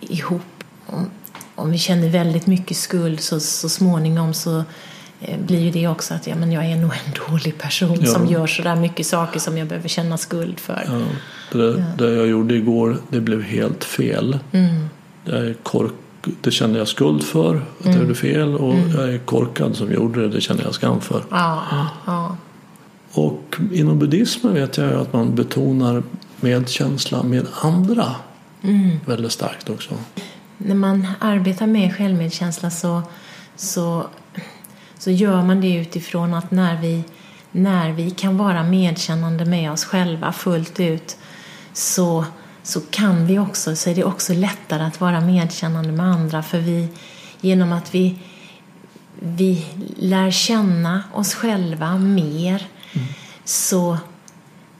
[0.00, 0.64] ihop.
[0.86, 1.10] Om,
[1.54, 4.64] om vi känner väldigt mycket skuld så, så småningom så
[5.46, 8.06] blir ju det också att ja, men jag är nog en dålig person Ja.
[8.12, 10.84] som gör så där mycket saker som jag behöver känna skuld för.
[10.86, 11.00] Ja,
[11.52, 14.38] det, där, det jag gjorde igår det blev helt fel.
[14.52, 14.88] Mm.
[15.24, 15.92] Jag kork,
[16.40, 17.96] det kände jag skuld för, att Mm.
[17.96, 18.54] jag gjorde fel.
[18.56, 21.22] Och jag är korkad som gjorde det, det känner jag skam för.
[21.30, 21.62] Ja,
[22.06, 22.36] ja.
[23.12, 26.02] Och inom buddhismen vet jag ju att man betonar
[26.40, 28.06] medkänsla med andra
[28.64, 28.90] Mm.
[29.06, 29.94] väldigt starkt också.
[30.58, 33.02] När man arbetar med självmedkänsla så,
[33.56, 34.06] så,
[35.02, 37.04] så gör man det utifrån att när vi,
[37.52, 41.16] när vi kan vara medkännande med oss själva fullt ut
[41.72, 42.24] så,
[42.62, 46.42] så kan vi också, så är det också lättare att vara medkännande med andra.
[46.42, 46.88] För vi,
[47.40, 48.18] genom att vi,
[49.20, 52.66] vi lär känna oss själva mer
[53.44, 53.98] så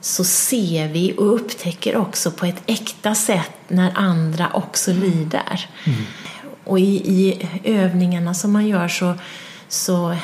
[0.01, 5.69] så ser vi och upptäcker också på ett äkta sätt när andra också lider.
[6.63, 9.15] Och i, i övningarna som man gör så,
[9.73, 10.15] så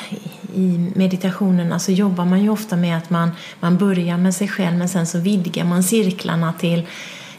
[0.54, 3.30] i meditationerna så jobbar man ju ofta med att man,
[3.60, 6.86] man börjar med sig själv men sen så vidgar man cirklarna till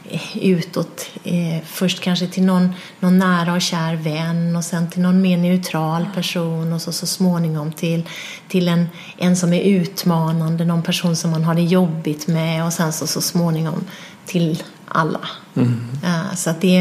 [0.10, 1.10] eh, utåt.
[1.24, 5.38] Eh, först kanske till någon, någon nära och kär vän och sen till någon mer
[5.38, 8.08] neutral person och så, så småningom till,
[8.48, 12.74] till en, en som är utmanande, någon person som man har det jobbigt med och
[12.74, 13.84] sen så, så småningom
[14.26, 15.28] till alla.
[16.04, 16.80] Ja, så att det,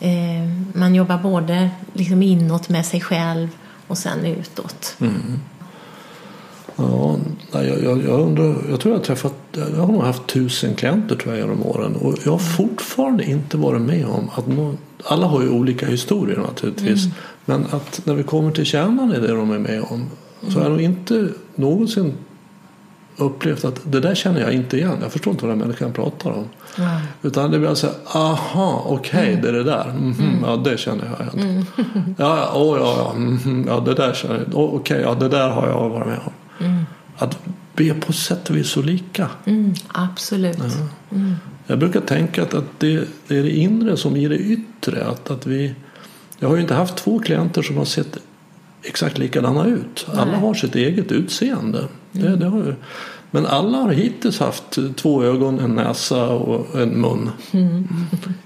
[0.00, 3.48] eh, man jobbar både liksom inåt med sig själv
[3.92, 4.96] och sen utåt.
[6.76, 7.18] Ja,
[7.52, 10.74] nej, jag, jag, jag, undrar, jag tror jag har träffat, jag har nog haft tusen
[10.74, 14.78] klienter tror jag genom åren och jag har fortfarande inte varit med om att någon,
[15.04, 17.04] alla har ju olika historier naturligtvis
[17.44, 20.10] men att när vi kommer till kärnan i det de är med om
[20.48, 22.14] så har jag nog inte någonsin
[23.16, 24.96] upplevt att det där känner jag inte igen.
[25.02, 26.44] Jag förstår inte vad den människan pratar om.
[26.76, 27.00] Ja.
[27.22, 29.92] Utan det blir alltså, aha, okej, det är det där.
[29.98, 31.66] Mhm, Ja, det känner jag igen.
[32.18, 34.44] Ja, ja, åh, ja, ja, mhm, ja, det där känner jag.
[34.54, 36.84] Åh, Okej, ja, det där har jag varit med om.
[37.18, 37.38] Att
[37.76, 39.28] vi är på sätt och vis så lika.
[39.44, 40.58] Mm, absolut.
[41.66, 45.04] Jag brukar tänka att, att det, det är det inre som i det yttre.
[45.06, 45.74] Att, att vi,
[46.38, 48.18] jag har ju inte haft två klienter som har sett
[48.82, 50.06] exakt likadana ut.
[50.12, 50.40] Alla Nej.
[50.40, 51.84] har sitt eget utseende.
[52.12, 52.74] Det, det har ju,
[53.34, 57.30] men alla har hittills haft två ögon, en näsa och en mun.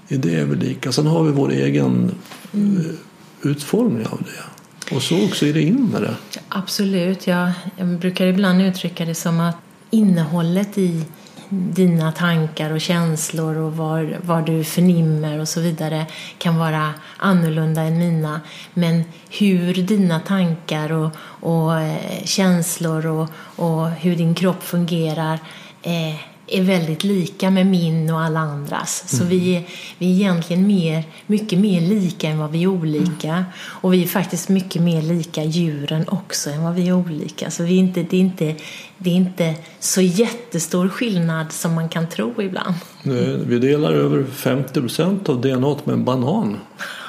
[0.07, 0.91] I det är vi lika.
[0.91, 2.11] Sen har vi vår egen
[2.53, 4.95] eh, utformning av det.
[4.95, 6.15] Och så också i det inre.
[6.49, 7.27] Absolut.
[7.27, 9.57] Jag, jag brukar ibland uttrycka det som att
[9.89, 11.03] innehållet i
[11.49, 16.05] dina tankar och känslor och vad, vad du förnimmer och så vidare
[16.37, 18.41] kan vara annorlunda än mina.
[18.73, 25.39] Men hur dina tankar och, och eh, känslor och, och hur din kropp fungerar
[25.81, 26.15] eh,
[26.47, 29.03] är väldigt lika med min och alla andras.
[29.17, 29.63] Så vi är,
[29.97, 33.45] vi är egentligen mer, mycket mer lika än vad vi är olika.
[33.63, 37.51] Och vi är faktiskt mycket mer lika djuren också än vad vi är olika.
[37.51, 38.55] Så vi är inte, det, är inte,
[38.97, 42.75] det är inte så jättestor skillnad som man kan tro ibland.
[43.03, 46.57] Nu, Vi delar över 50 procent av DNA med en banan.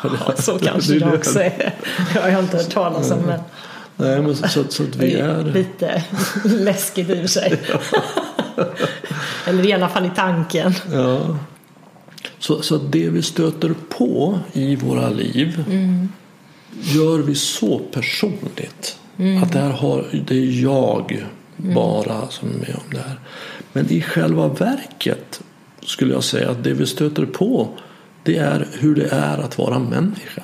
[0.03, 1.17] Ja, så kanske Det det det.
[1.17, 1.75] också är.
[2.15, 3.19] Det har jag inte hört talas om.
[3.21, 3.41] Men
[4.01, 6.03] Nej, men så, så, så att vi det är lite
[6.45, 7.61] läskigt i och för sig.
[9.47, 10.75] Eller i alla fall i tanken.
[10.93, 11.39] Ja.
[12.39, 15.65] Så, så det vi stöter på i våra liv
[16.83, 18.99] gör vi så personligt.
[19.43, 21.25] Att det här har, det är jag
[21.57, 23.21] bara som är med om det här.
[23.73, 25.41] Men i själva verket
[25.83, 27.69] skulle jag säga att det vi stöter på
[28.23, 30.43] det är hur det är att vara människa.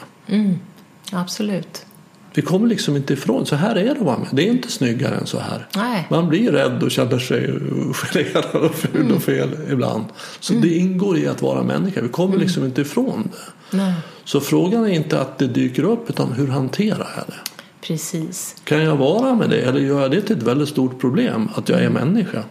[1.13, 1.87] Absolut.
[2.35, 4.29] Vi kommer liksom inte ifrån, så här är det med.
[4.33, 5.67] Det är inte snyggare än så här.
[5.77, 6.07] Nej.
[6.11, 7.53] Man blir rädd och känner sig
[7.95, 10.05] generad och ful och fel ibland.
[10.41, 12.01] Så det ingår i att vara människa.
[12.03, 13.77] Vi kommer liksom inte ifrån det.
[13.77, 13.95] Nej.
[14.25, 17.41] Så frågan är inte att det dyker upp utan hur hanterar jag det?
[17.87, 18.57] Precis.
[18.65, 21.69] Kan jag vara med det eller gör jag det till ett väldigt stort problem att
[21.69, 22.43] jag är människa?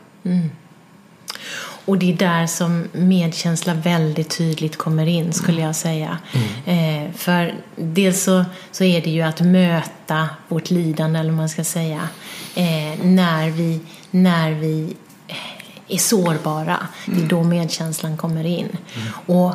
[1.85, 6.17] Och det är där som medkänsla väldigt tydligt kommer in, skulle jag säga.
[6.65, 11.49] Eh, för dels så, så är det ju att möta vårt lidande, eller vad man
[11.49, 12.09] ska säga,
[12.55, 13.79] eh, när vi,
[14.11, 14.95] när vi
[15.87, 16.87] är sårbara.
[17.05, 18.77] Det är då medkänslan kommer in.
[19.25, 19.53] Och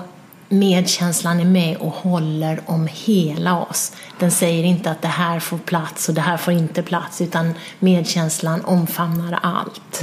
[0.49, 3.93] medkänslan är med och håller om hela oss.
[4.19, 7.55] Den säger inte att det här får plats och det här får inte plats, utan
[7.79, 10.03] medkänslan omfamnar allt.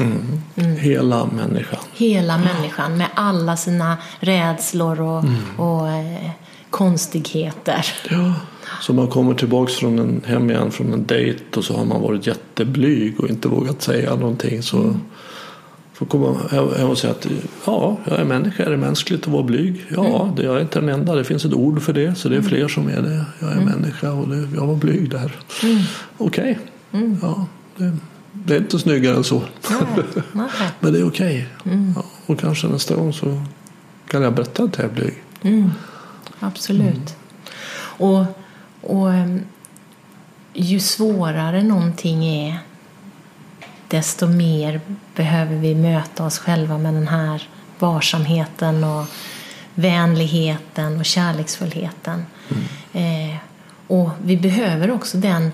[0.80, 1.80] Hela människan.
[1.94, 5.24] Hela människan med alla sina rädslor och,
[5.58, 6.30] och eh,
[6.70, 7.86] konstigheter.
[8.10, 8.34] Ja.
[8.82, 12.02] Så man kommer tillbaks från en, hem igen från en dejt och så har man
[12.02, 14.64] varit jätteblyg och inte vågat säga någonting.
[14.64, 14.96] Så
[15.96, 16.06] mm.
[16.06, 16.38] får komma
[16.78, 17.28] hem och säga att
[17.66, 18.64] ja, jag är människa.
[18.64, 19.86] Är det mänskligt att vara blyg?
[19.90, 20.36] Ja, mm.
[20.36, 21.16] det, jag är inte den enda.
[21.16, 22.16] Det finns ett ord för det.
[22.16, 22.50] Så det är mm.
[22.50, 23.26] fler som är det.
[23.40, 23.66] Jag är mm.
[23.66, 25.32] människa och det, jag var blyg där.
[25.64, 25.82] Mm.
[26.18, 26.60] Okej.
[26.92, 27.02] Okay.
[27.02, 27.18] Mm.
[27.22, 27.46] Ja,
[27.78, 27.98] det,
[28.32, 29.42] det, är inte snyggare än så.
[29.70, 29.80] Nej,
[30.34, 30.48] nej.
[30.80, 31.48] Men det är okej.
[31.62, 31.74] Okay.
[31.74, 31.94] Mm.
[31.96, 33.42] Ja, och kanske nästa gång så
[34.08, 35.24] kan jag berätta att jag är blyg.
[36.40, 37.16] Absolut.
[37.98, 38.26] Och
[38.86, 39.42] och ehm,
[40.54, 42.60] ju svårare någonting är
[43.88, 44.82] desto mer
[45.16, 49.06] behöver vi möta oss själva med den här varsamheten och
[49.76, 52.26] vänligheten och kärleksfullheten.
[52.94, 53.32] Mm.
[53.32, 53.38] Eh,
[53.88, 55.52] och vi behöver också den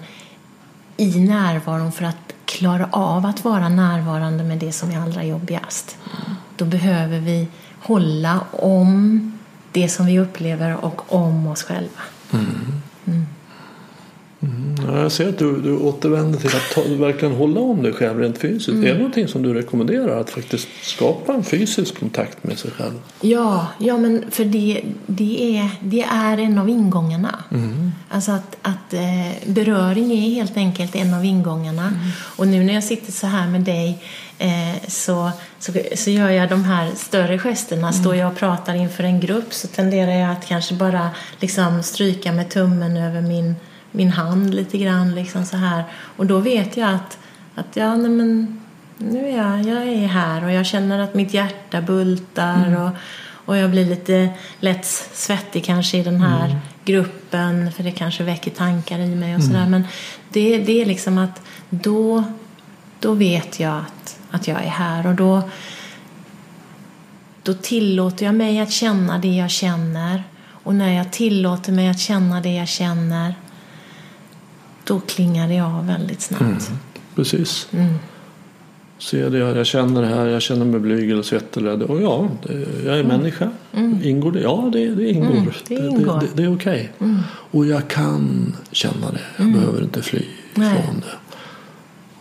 [0.97, 5.97] i närvaron för att klara av att vara närvarande med det som är allra jobbigast.
[6.05, 6.35] Mm.
[6.57, 7.47] Då behöver vi
[7.79, 9.37] hålla om
[9.71, 12.01] det som vi upplever och om oss själva.
[12.33, 13.27] Mm.
[14.43, 14.75] Mm.
[14.87, 18.19] Ja, jag ser att du, du återvänder till att ta, verkligen hålla om dig själv
[18.19, 18.69] rent fysiskt.
[18.69, 18.83] Mm.
[18.83, 20.19] Är det någonting som du rekommenderar?
[20.19, 22.93] Att faktiskt skapa en fysisk kontakt med sig själv?
[23.21, 27.43] Ja, ja men för det, det, är, det är en av ingångarna.
[27.51, 27.91] Mm.
[28.09, 31.87] Alltså att, att eh, beröring är helt enkelt en av ingångarna.
[31.87, 31.99] Mm.
[32.17, 34.03] Och nu när jag sitter så här med dig
[34.37, 37.87] eh, så, så, så gör jag de här större gesterna.
[37.87, 38.01] Mm.
[38.01, 42.31] Står jag och pratar inför en grupp så tenderar jag att kanske bara liksom stryka
[42.31, 43.55] med tummen över min
[43.91, 45.83] min hand lite grann liksom så här.
[46.17, 47.17] Och då vet jag att,
[47.55, 48.61] att ja, nej men
[48.97, 52.81] nu är jag, jag är här och jag känner att mitt hjärta bultar mm.
[52.81, 52.91] och,
[53.45, 54.29] och jag blir lite
[54.59, 56.57] lätt svettig kanske i den här mm.
[56.85, 59.57] gruppen för det kanske väcker tankar i mig och sådär.
[59.57, 59.71] Mm.
[59.71, 59.83] Men
[60.29, 62.23] det, det är liksom att då,
[62.99, 65.41] då vet jag att, att jag är här och då,
[67.43, 70.23] då tillåter jag mig att känna det jag känner
[70.63, 73.35] och när jag tillåter mig att känna det jag känner
[74.91, 76.41] då klingar det av väldigt snabbt.
[76.43, 76.79] Mm,
[77.15, 77.67] precis.
[77.71, 77.93] Mm.
[78.99, 81.67] Ser det, jag känner det här, jag känner mig blyg eller svettig.
[81.67, 82.53] Och ja, det,
[82.85, 83.07] jag är mm.
[83.07, 83.49] människa.
[83.73, 84.03] Mm.
[84.03, 84.41] Ingår det?
[84.41, 85.31] Ja, det, det ingår.
[85.31, 86.19] Mm, det, ingår.
[86.19, 86.91] det, det är okej.
[86.95, 87.09] Okay.
[87.09, 87.21] Mm.
[87.51, 89.21] Och jag kan känna det.
[89.37, 90.25] Jag behöver inte fly
[90.55, 90.83] Nej.
[90.83, 91.15] från det.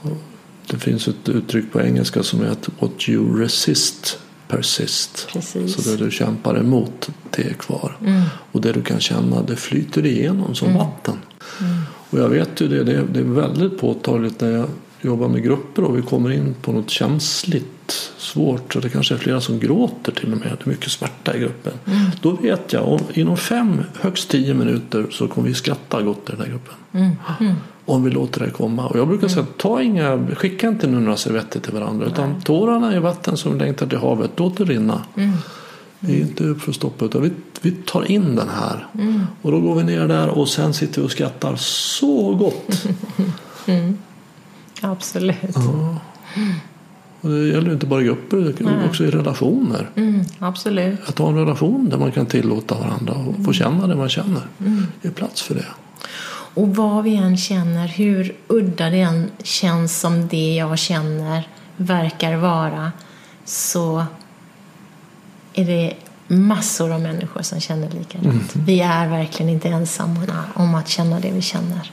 [0.09, 0.17] Och
[0.71, 4.19] det finns ett uttryck på engelska som är att what you resist
[4.49, 5.29] persist.
[5.33, 5.75] Precis.
[5.75, 7.97] Så det du kämpar emot, det är kvar.
[8.53, 11.17] Och det du kan känna, det flyter igenom som vatten.
[12.11, 14.67] Och jag vet ju det, det, det är väldigt påtagligt när jag
[15.01, 18.73] jobbar med grupper och vi kommer in på något känsligt, svårt.
[18.73, 20.49] Så det kanske är flera som gråter till och med.
[20.49, 21.73] Det är mycket smärta i gruppen.
[21.85, 22.11] Mm.
[22.23, 26.33] Då vet jag, om, inom fem, högst tio minuter så kommer vi skratta gott i
[26.33, 26.75] den här gruppen.
[26.93, 27.11] Mm.
[27.41, 27.55] Mm.
[27.85, 28.87] Om vi låter det komma.
[28.87, 32.07] Och jag brukar säga, ta inga, skicka inte några servetter till varandra.
[32.07, 34.31] Utan tårarna är vatten som längtar till havet.
[34.37, 35.03] Låt det rinna.
[36.01, 37.31] Vi är inte uppförstoppade utan vi,
[37.63, 38.87] vi tar in den här.
[38.95, 39.23] Mm.
[39.43, 42.87] Och då går vi ner där och sen sitter vi och skrattar så gott.
[43.67, 43.99] Mm.
[44.81, 45.37] Absolut.
[45.55, 45.99] Ja.
[47.21, 49.91] Och det gäller inte bara grupper, utan också i relationer.
[49.97, 51.09] Mm, absolut.
[51.09, 53.53] Att ha en relation där man kan tillåta varandra och få mm.
[53.53, 54.43] känna det man känner.
[54.61, 54.87] Mm.
[55.03, 55.67] Ge plats för det.
[56.55, 62.37] Och vad vi än känner, hur udda det än känns som det jag känner verkar
[62.37, 62.93] vara,
[63.45, 64.05] så
[65.55, 65.95] är det
[66.31, 68.55] massor av människor som känner likadant.
[68.55, 68.67] Mm.
[68.67, 71.93] Vi är verkligen inte ensamma om att känna det vi känner.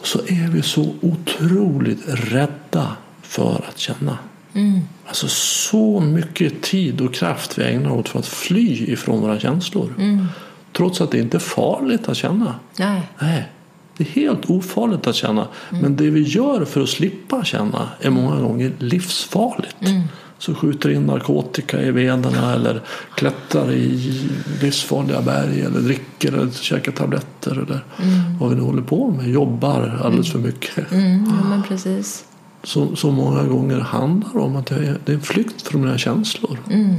[0.00, 4.18] Och så är vi så otroligt rädda för att känna.
[4.54, 4.80] Mm.
[5.06, 9.94] Alltså så mycket tid och kraft vi ägnar åt för att fly ifrån våra känslor.
[9.98, 10.26] Mm.
[10.72, 12.54] Trots att det inte är farligt att känna.
[12.78, 13.02] Nej.
[13.18, 13.48] Nej.
[13.96, 15.48] Det är helt ofarligt att känna.
[15.70, 15.82] Mm.
[15.82, 19.76] Men det vi gör för att slippa känna är många gånger livsfarligt.
[19.80, 20.02] Mm
[20.38, 22.82] så skjuter in narkotika i venerna eller
[23.14, 24.28] klättrar i
[24.62, 28.38] livsfarliga berg eller dricker eller käkar tabletter eller mm.
[28.38, 29.28] vad vi nu håller på med.
[29.28, 30.92] Jobbar alldeles för mycket.
[30.92, 32.24] Mm, ja, precis.
[32.62, 35.98] Så, så många gånger handlar om att det är, det är en flykt från mina
[35.98, 36.58] känslor.
[36.70, 36.94] Mm.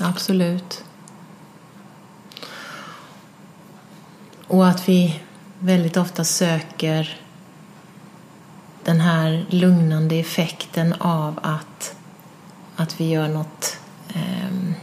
[0.00, 0.84] Absolut.
[4.46, 5.20] Och att vi
[5.58, 7.20] väldigt ofta söker
[8.84, 11.96] den här lugnande effekten av att,
[12.76, 13.76] att vi gör något
[14.14, 14.74] um,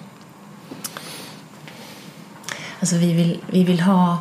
[2.82, 4.18] Alltså vi vill, vi vill ha,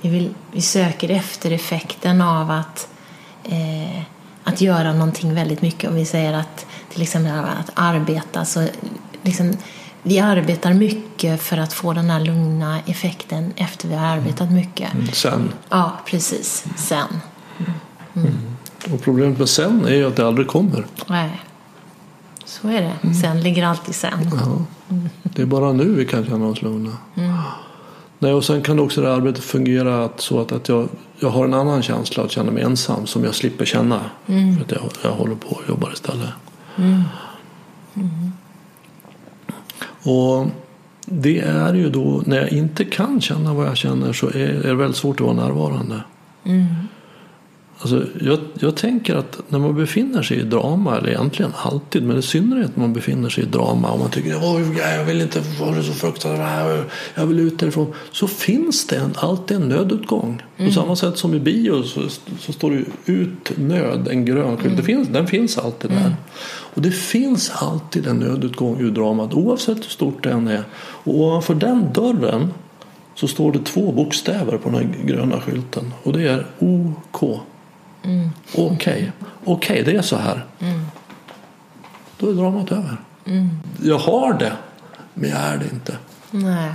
[0.00, 2.88] vi, vill, vi söker efter effekten av att,
[3.44, 4.02] eh,
[4.44, 5.90] att göra någonting väldigt mycket.
[5.90, 8.68] Om vi säger att till exempel att arbeta så
[9.22, 9.56] liksom,
[10.02, 14.94] vi arbetar mycket för att få den här lugna effekten efter vi har arbetat mycket.
[14.94, 15.52] Mm, sen.
[15.68, 16.64] Ja, precis.
[16.76, 17.20] Sen.
[17.58, 17.72] Mm.
[18.16, 18.53] Mm.
[18.92, 20.86] Och problemet med sen är ju att det aldrig kommer.
[21.08, 21.42] Nej,
[22.44, 22.92] så är det.
[23.02, 23.14] Mm.
[23.14, 24.30] Sen ligger alltid sen.
[24.32, 24.64] Ja.
[25.22, 26.90] Det är bara nu vi kan känna oss lugna.
[27.14, 27.32] Mm.
[28.18, 31.30] Nej, och sen kan också det här arbetet fungera att, så att, att jag, jag
[31.30, 34.00] har en annan känsla att känna mig ensam som jag slipper känna.
[34.26, 36.28] För att jag, jag håller på och jobbar istället.
[40.02, 40.46] Och
[41.06, 44.68] det är ju då när jag inte kan känna vad jag känner så är, är
[44.68, 46.00] det väldigt svårt att vara närvarande.
[47.84, 52.18] Alltså, jag, jag tänker att när man befinner sig i drama, eller egentligen alltid, men
[52.18, 55.40] i synnerhet när man befinner sig i drama och man tycker att jag vill inte
[55.60, 57.92] vara så fruktansvärt, jag vill ut därifrån.
[58.12, 60.42] Så finns det en, alltid en nödutgång.
[60.56, 62.00] På samma sätt som i bio så,
[62.40, 64.76] så står det ut nöd, en grön skylt.
[64.76, 66.16] Det finns, den finns alltid där.
[66.74, 70.64] Och det finns alltid en nödutgång ur dramat oavsett hur stort det än är.
[70.76, 72.48] Och ovanför den dörren
[73.14, 77.40] så står det två bokstäver på den gröna skylten och det är OK.
[78.54, 79.12] Okej,
[79.44, 80.44] okej det är så här.
[82.18, 82.96] Då är dramat över.
[83.82, 84.52] Jag har det,
[85.14, 85.96] men jag är det inte.
[86.30, 86.72] Nej.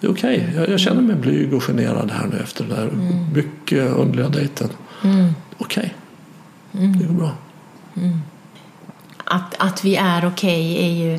[0.00, 2.90] Det är okej, jag, jag känner mig blyg och generad här nu efter den där
[3.34, 4.68] mycket underliga dejten.
[5.58, 5.94] Okej,
[6.72, 7.32] det går bra.
[9.24, 11.18] Att, att vi är okej är, ju,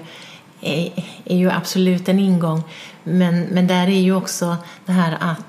[0.61, 2.63] är, är ju absolut en ingång.
[3.03, 5.45] Men, men där är ju också det här att,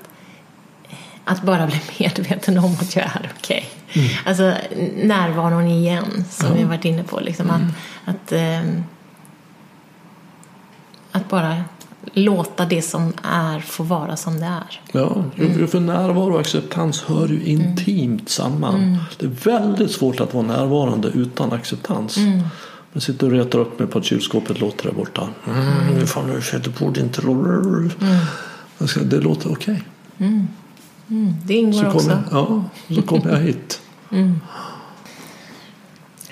[1.25, 3.69] att bara bli medveten om att jag är okej.
[4.24, 4.55] Alltså
[4.97, 7.20] närvaron igen, som vi har varit inne på.
[7.20, 7.62] Liksom, att,
[8.05, 8.82] att, ehm,
[11.12, 11.64] att bara
[12.12, 14.80] låta det som är få vara som det är.
[14.93, 15.68] Ja, mm.
[15.68, 18.99] för närvaro och acceptans hör ju intimt samman.
[19.18, 22.18] Det är väldigt svårt att vara närvarande utan acceptans.
[22.93, 25.28] Jag sitter och retar upp mig på att kylskåpet låter där borta.
[25.47, 27.22] Mm, fan, det borde inte...
[27.22, 27.91] Mm.
[29.03, 29.82] Det låter okej.
[30.18, 30.49] Mm,
[31.45, 31.99] det ingår Så också.
[31.99, 33.81] kommer, ja, så kommer jag hit.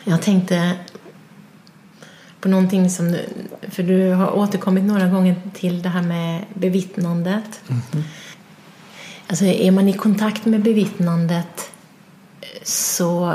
[0.04, 0.76] Jag tänkte
[2.40, 3.26] på någonting som du,
[3.70, 7.60] för du har återkommit några gånger till det här med bevittnandet.
[9.26, 11.70] Alltså är man i kontakt med bevittnandet
[12.62, 13.34] så,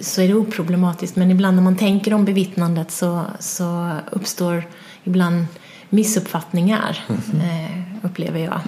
[0.00, 4.64] så är det oproblematiskt men ibland när man tänker om bevittnandet så, så uppstår
[5.04, 5.46] ibland
[5.90, 8.60] missuppfattningar eh, upplever jag.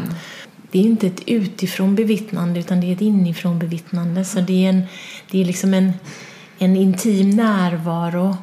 [0.70, 4.68] Det är inte ett utifrån bevittnande utan det är ett inifrån bevittnande så det är,
[4.68, 4.82] en,
[5.30, 5.92] det är liksom en,
[6.58, 8.36] en intim närvaro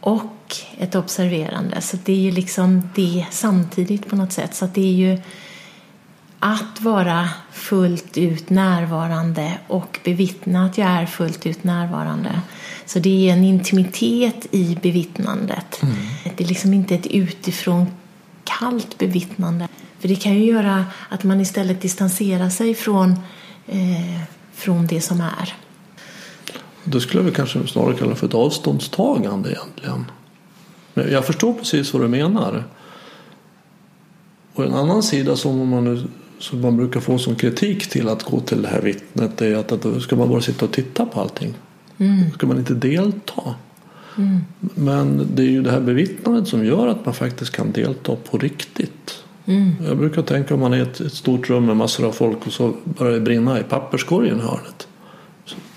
[0.00, 1.80] och ett observerande.
[1.80, 4.54] Så det är ju liksom det samtidigt på något sätt.
[4.54, 5.18] Så det är ju
[6.38, 12.40] att vara fullt ut närvarande och bevittna att jag är fullt ut närvarande.
[12.86, 15.80] Så det är en intimitet i bevittnandet.
[16.36, 17.86] Det är liksom inte ett utifrån
[18.44, 19.68] kallt bevittnande.
[20.02, 23.10] För det kan ju göra att man istället distanserar sig från,
[23.66, 24.20] eh,
[24.52, 25.54] från det som är.
[26.84, 30.04] Det skulle jag kanske snarare kalla för ett avståndstagande egentligen.
[30.94, 32.64] Men jag förstår precis vad du menar.
[34.52, 36.04] Och en annan sida som man, nu,
[36.38, 39.72] som man brukar få som kritik till att gå till det här vittnet är att,
[39.72, 41.54] att ska man bara sitta och titta på allting.
[41.98, 42.30] Mm.
[42.30, 43.54] Ska man inte delta.
[44.74, 48.38] Men det är ju det här bevittnandet som gör att man faktiskt kan delta på
[48.38, 49.21] riktigt.
[49.46, 49.72] Mm.
[49.86, 52.46] Jag brukar tänka om man är i ett, ett stort rum med massor av folk
[52.46, 54.88] och så börjar det brinna i papperskorgen i hörnet.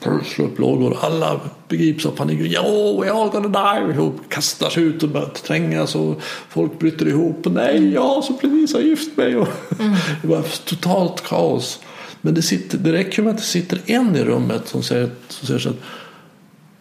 [0.03, 2.39] Så slår upp lågor alla begrips av panik.
[2.51, 3.99] Ja, we're all gonna die!
[3.99, 7.45] Och kastar sig ut och börjar trängas och folk bryter ihop.
[7.45, 9.35] Och nej, ja, så precis har gift mig.
[9.35, 9.47] Och
[10.21, 11.79] det var totalt kaos.
[12.21, 15.47] Men det, sitter, det räcker med att det sitter en i rummet som säger, som
[15.47, 15.79] säger så att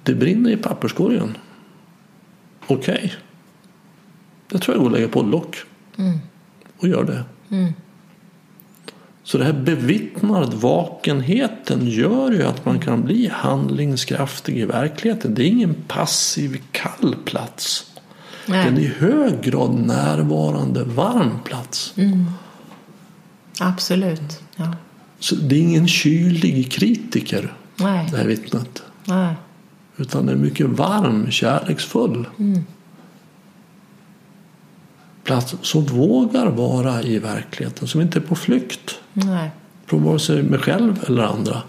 [0.02, 1.36] det brinner i papperskorgen.
[2.66, 3.14] Okej.
[4.48, 5.56] Det tror jag går att lägga på lock.
[6.78, 7.24] Och gör det.
[9.22, 15.34] Så det här bevittnandet, vakenheten gör ju att man kan bli handlingskraftig i verkligheten.
[15.34, 17.90] Det är ingen passiv kall plats.
[18.46, 21.94] Det är en Nej, i hög grad närvarande varm plats.
[23.60, 24.42] absolut.
[24.56, 24.74] Ja.
[25.18, 28.82] Så det är ingen kylig kritiker, Nej, det här vittnet.
[29.04, 29.34] nej.
[29.96, 32.26] Utan det är mycket varm, kärleksfull.
[35.24, 38.98] Plats som vågar vara i verkligheten, som inte är på flykt.
[39.12, 39.50] nej.
[39.86, 41.62] Från vare sig mig själv eller andra.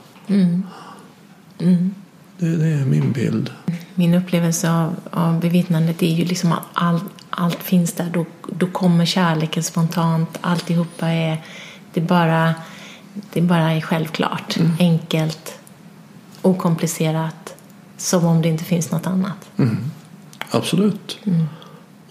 [2.38, 3.50] Det, det är min bild.
[3.96, 7.00] Min upplevelse av, av bevittnandet är ju liksom att all,
[7.30, 8.10] allt finns där.
[8.14, 10.38] Då, då kommer kärleken spontant.
[10.42, 11.44] Alltihopa är,
[11.94, 12.54] det bara,
[13.34, 14.58] det bara är självklart.
[14.80, 15.60] Enkelt,
[16.42, 17.56] okomplicerat.
[17.98, 19.50] Som om det inte finns något annat.
[20.52, 21.20] Absolut.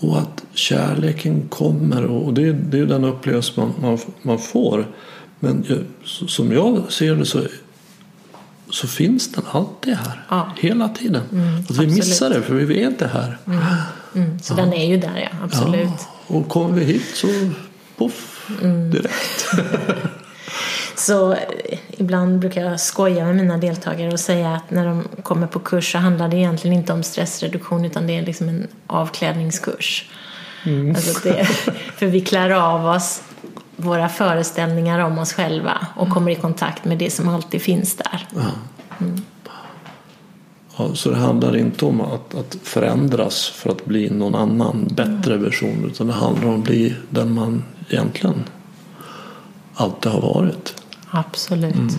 [0.09, 4.87] Och att kärleken kommer och det, det är den upplevelse man, man, man får.
[5.41, 5.65] Men
[6.27, 7.41] som jag ser det så,
[8.71, 10.25] så finns den alltid här.
[10.29, 10.49] Ja.
[10.61, 11.23] Hela tiden.
[11.71, 13.39] att vi missar det för vi är inte här.
[14.15, 15.45] Mm, så den är ju där, ja.
[15.45, 15.89] Absolut.
[16.29, 17.29] Ja, och kommer vi hit så
[17.97, 18.31] poff,
[18.63, 18.91] Mm.
[18.91, 19.47] direkt.
[20.97, 25.47] Så eh, ibland brukar jag skoja med mina deltagare och säga att när de kommer
[25.47, 30.11] på kurs så handlar det egentligen inte om stressreduktion utan det är liksom en avklädningskurs.
[30.97, 31.45] Alltså det,
[31.97, 33.22] för vi klär av oss
[33.76, 38.26] våra föreställningar om oss själva och kommer i kontakt med det som alltid finns där.
[40.76, 45.36] Ja, så det handlar inte om att, att förändras för att bli någon annan bättre
[45.36, 48.45] version utan det handlar om att bli den man egentligen
[49.74, 50.84] alltid har varit.
[51.15, 51.99] Absolut.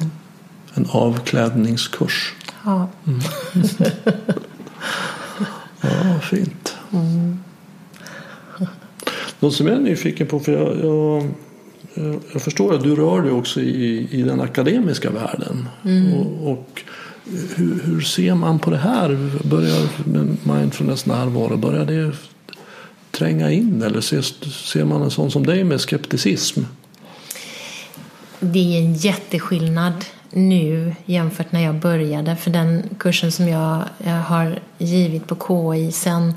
[0.73, 2.33] En avklädningskurs.
[2.65, 2.89] Ja.
[5.81, 6.75] Ja, fint.
[9.39, 11.27] Något som jag är nyfiken på, för jag, jag,
[12.33, 15.69] jag- förstår att du rör dig också i, i den akademiska världen.
[16.15, 16.81] Och, och
[17.55, 19.29] hur, hur ser man på det här?
[19.49, 19.87] Börjar
[20.53, 22.11] mindfulness närvaro, börjar det
[23.11, 26.61] tränga in eller ser, ser man en sån som dig med skepticism?
[28.53, 32.35] Det är en jätteskillnad nu jämfört när jag började.
[32.35, 33.83] För den kursen som jag,
[34.27, 36.33] har givit på KI sen,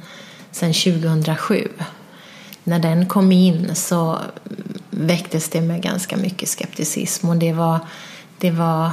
[0.50, 1.68] sen 2007.
[2.64, 4.18] När den kom in så
[4.90, 7.28] väcktes det med ganska mycket skepticism.
[7.28, 7.78] Och det var,
[8.38, 8.90] det var...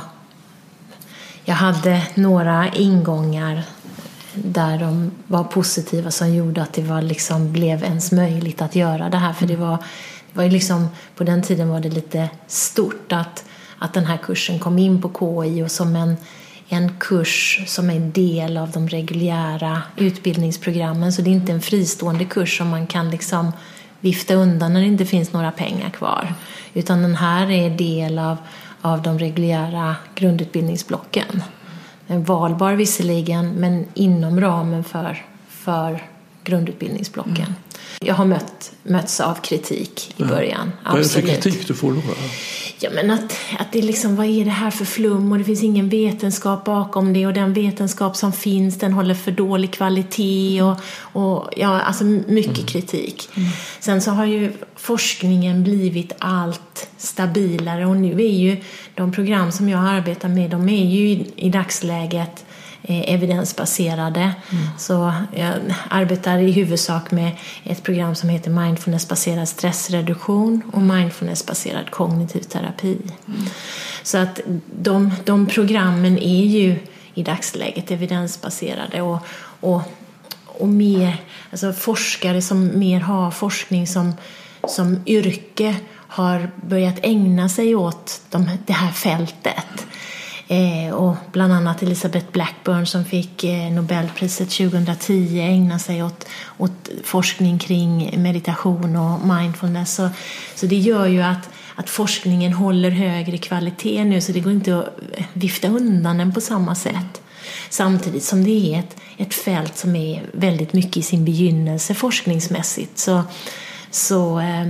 [1.45, 3.63] Jag hade några ingångar
[4.34, 9.09] där de var positiva som gjorde att det var liksom blev ens möjligt att göra
[9.09, 9.34] det här.
[9.34, 9.78] För det var,
[10.36, 13.46] var ju liksom, på den tiden var det lite stort att,
[13.80, 16.18] att den här kursen kom in på KI och som en,
[16.70, 21.14] en kurs som är en del av de reguljära utbildningsprogrammen.
[21.14, 23.52] Så det är inte en fristående kurs som man kan liksom
[24.00, 26.34] vifta undan när det inte finns några pengar kvar.
[26.74, 28.38] Utan den här är del av,
[28.82, 31.44] av de reguljära grundutbildningsblocken.
[32.08, 36.02] En valbar visserligen, men inom ramen för, för
[36.46, 37.56] grundutbildningsblocken.
[38.00, 40.72] Jag har mött, mötts av kritik i början.
[40.86, 42.02] Vad är det för kritik du får då?
[42.80, 45.64] Ja, men att, att det liksom, vad är det här för flum och det finns
[45.64, 50.78] ingen vetenskap bakom det och den vetenskap som finns den håller för dålig kvalitet och,
[51.02, 53.30] och ja, alltså mycket kritik.
[53.80, 58.58] Sen så har ju forskningen blivit allt stabilare och nu är ju
[58.96, 62.45] de program som jag arbetar med, de är ju i, i dagsläget
[62.88, 64.34] eh, evidensbaserade.
[64.78, 65.54] Så jag
[65.90, 67.32] arbetar i huvudsak med
[67.64, 72.98] ett program som heter mindfulnessbaserad stressreduktion och mindfulnessbaserad kognitiv terapi.
[74.04, 74.40] Så att
[74.80, 76.80] de, de programmen är ju
[77.14, 79.20] i dagsläget evidensbaserade och,
[79.60, 79.82] och,
[80.46, 81.18] och mer,
[81.52, 84.14] alltså forskare som mer har forskning som,
[84.68, 85.76] som yrke
[86.08, 89.86] har börjat ägna sig åt de, det här fältet.
[90.48, 96.26] Eh, och bland annat Elisabeth Blackburn som fick eh, Nobelpriset 2010 ägna sig åt,
[96.58, 99.96] åt forskning kring meditation och mindfulness.
[99.96, 100.10] Så,
[100.56, 104.78] så det gör ju att, att forskningen håller högre kvalitet nu så det går inte
[104.78, 105.00] att
[105.34, 107.22] vifta undan den på samma sätt.
[107.70, 112.98] Samtidigt som det är ett, ett fält som är väldigt mycket i sin begynnelse forskningsmässigt.
[112.98, 113.24] Så,
[113.91, 114.66] så eh,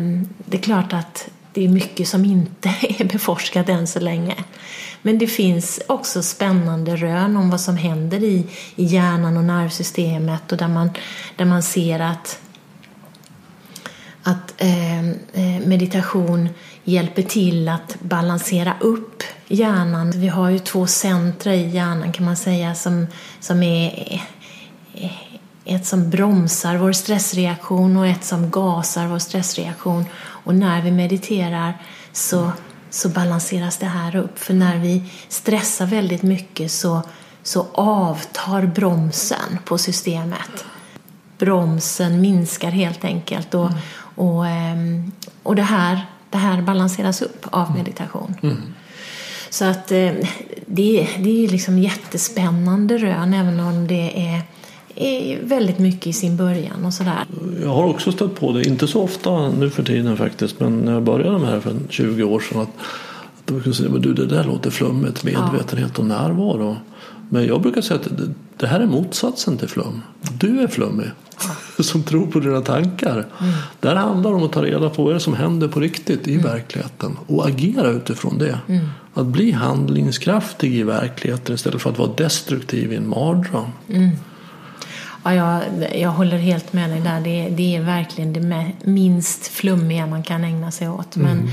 [0.46, 4.36] det är klart att det är mycket som inte är beforskat än så länge.
[5.02, 10.52] Men det finns också spännande rön om vad som händer i, i hjärnan och nervsystemet
[10.52, 10.90] och där man,
[11.36, 12.40] där man ser att,
[14.24, 16.50] att eh, eh meditation
[16.84, 20.12] hjälper till att balansera upp hjärnan.
[20.12, 23.08] Vi har ju två centra i hjärnan kan man säga som,
[23.40, 24.22] som är
[24.94, 25.12] eh,
[25.66, 30.06] ett som bromsar vår stressreaktion och ett som gasar vår stressreaktion.
[30.46, 31.74] Och när vi mediterar
[32.12, 32.52] så,
[32.90, 34.40] så balanseras det här upp.
[34.40, 37.02] För när vi stressar väldigt mycket så,
[37.44, 40.66] så avtar bromsen på systemet.
[41.38, 43.54] Bromsen minskar helt enkelt.
[43.54, 43.70] Och,
[44.16, 45.12] och, ehm,
[45.44, 48.36] och det, här, det här balanseras upp av meditation.
[49.50, 50.12] Så att eh,
[50.66, 54.42] det, det är liksom jättespännande rön även om det är
[55.42, 57.26] väldigt mycket i sin början och sådär.
[57.62, 60.94] Jag har också stött på det, inte så ofta nu för tiden faktiskt, men när
[60.94, 62.62] jag började med det här för 20 år sedan.
[62.62, 62.70] Att,
[63.40, 66.78] att kunde säga, men du det där låter flummigt, medvetenhet och närvaro.
[67.30, 70.02] Men jag brukar säga att det, det här är motsatsen till flum.
[70.40, 71.08] Du är flummig.
[71.80, 73.26] Som tror på dina tankar.
[73.80, 76.28] Det här handlar om att ta reda på vad det är som händer på riktigt
[76.28, 77.18] i verkligheten.
[77.28, 78.60] Och agera utifrån det.
[79.14, 83.68] Att bli handlingskraftig i verkligheten istället för att vara destruktiv i en mardröm.
[85.26, 85.62] Ja, jag,
[86.00, 87.22] jag håller helt med dig där.
[87.22, 91.16] Det, det är verkligen det minst flummiga man kan ägna sig åt.
[91.16, 91.52] Men,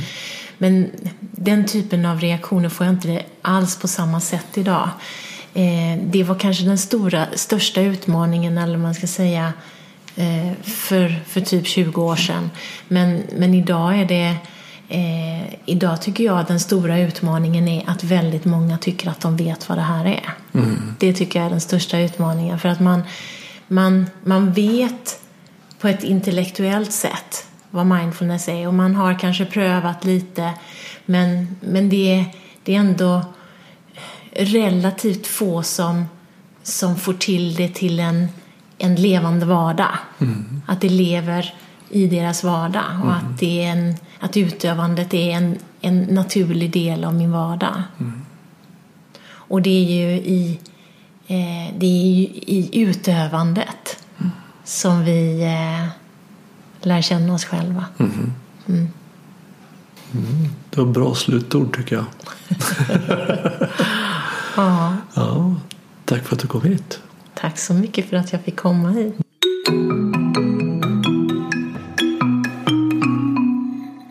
[0.58, 0.90] men
[1.20, 4.88] den typen av reaktioner får jag inte alls på samma sätt idag.
[5.54, 9.52] Eh, det var kanske den stora, största utmaningen, eller man ska säga
[10.16, 12.50] eh, för, för typ 20 år sedan.
[12.88, 14.36] Men, men idag är det
[14.88, 19.36] Eh, idag tycker jag att den stora utmaningen är att väldigt många tycker att de
[19.36, 20.34] vet vad det här är.
[20.54, 20.94] Mm.
[20.98, 22.58] Det tycker jag är den största utmaningen.
[22.58, 23.02] För att man,
[23.72, 25.20] man, man vet
[25.78, 30.52] på ett intellektuellt sätt vad mindfulness är och man har kanske prövat lite
[31.06, 32.24] men, men det,
[32.62, 33.24] det är ändå
[34.32, 36.04] relativt få som,
[36.62, 38.28] som får till det till en,
[38.78, 39.98] en levande vardag.
[40.18, 40.62] Mm.
[40.66, 41.54] Att det lever
[41.90, 43.16] i deras vardag och mm.
[43.16, 47.82] att, det är en, att utövandet är en, en naturlig del av min vardag.
[48.00, 48.22] Mm.
[49.24, 50.58] Och det är ju i,
[51.32, 54.30] eh, det är ju i utövandet mm.
[54.64, 55.88] som vi eh,
[56.86, 57.84] lär känna oss själva.
[57.98, 58.32] Mm.
[58.68, 58.88] Mm.
[60.14, 60.48] Mm.
[60.70, 62.04] Det var bra slutord tycker jag.
[64.56, 64.96] ja.
[65.14, 65.54] ja.
[66.04, 67.00] Tack för att du kom hit.
[67.34, 69.14] Tack så mycket för att jag fick komma hit.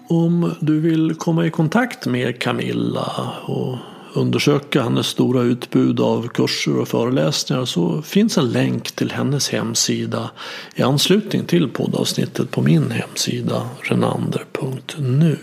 [0.09, 3.77] Om du vill komma i kontakt med Camilla och
[4.13, 10.31] undersöka hennes stora utbud av kurser och föreläsningar så finns en länk till hennes hemsida
[10.75, 15.37] i anslutning till poddavsnittet på min hemsida renander.nu.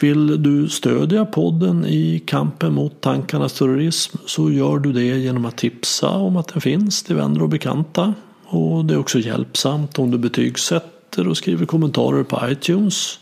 [0.00, 5.56] Vill du stödja podden i kampen mot tankarnas terrorism så gör du det genom att
[5.56, 8.14] tipsa om att den finns till vänner och bekanta.
[8.44, 13.18] Och det är också hjälpsamt om du betygsätter och skriver kommentarer på iTunes.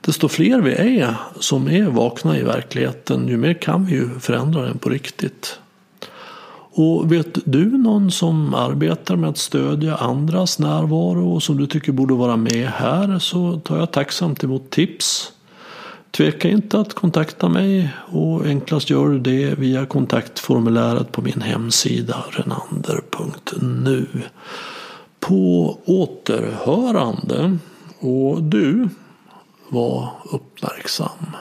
[0.00, 4.62] Desto fler vi är som är vakna i verkligheten, ju mer kan vi ju förändra
[4.62, 5.58] den på riktigt.
[6.78, 11.92] Och vet du någon som arbetar med att stödja andras närvaro och som du tycker
[11.92, 15.32] borde vara med här så tar jag tacksamt emot tips.
[16.10, 22.24] Tveka inte att kontakta mig och enklast gör du det via kontaktformuläret på min hemsida
[22.30, 24.06] renander.nu.
[25.20, 27.58] På återhörande
[28.00, 28.88] och du
[29.68, 31.36] var uppmärksam.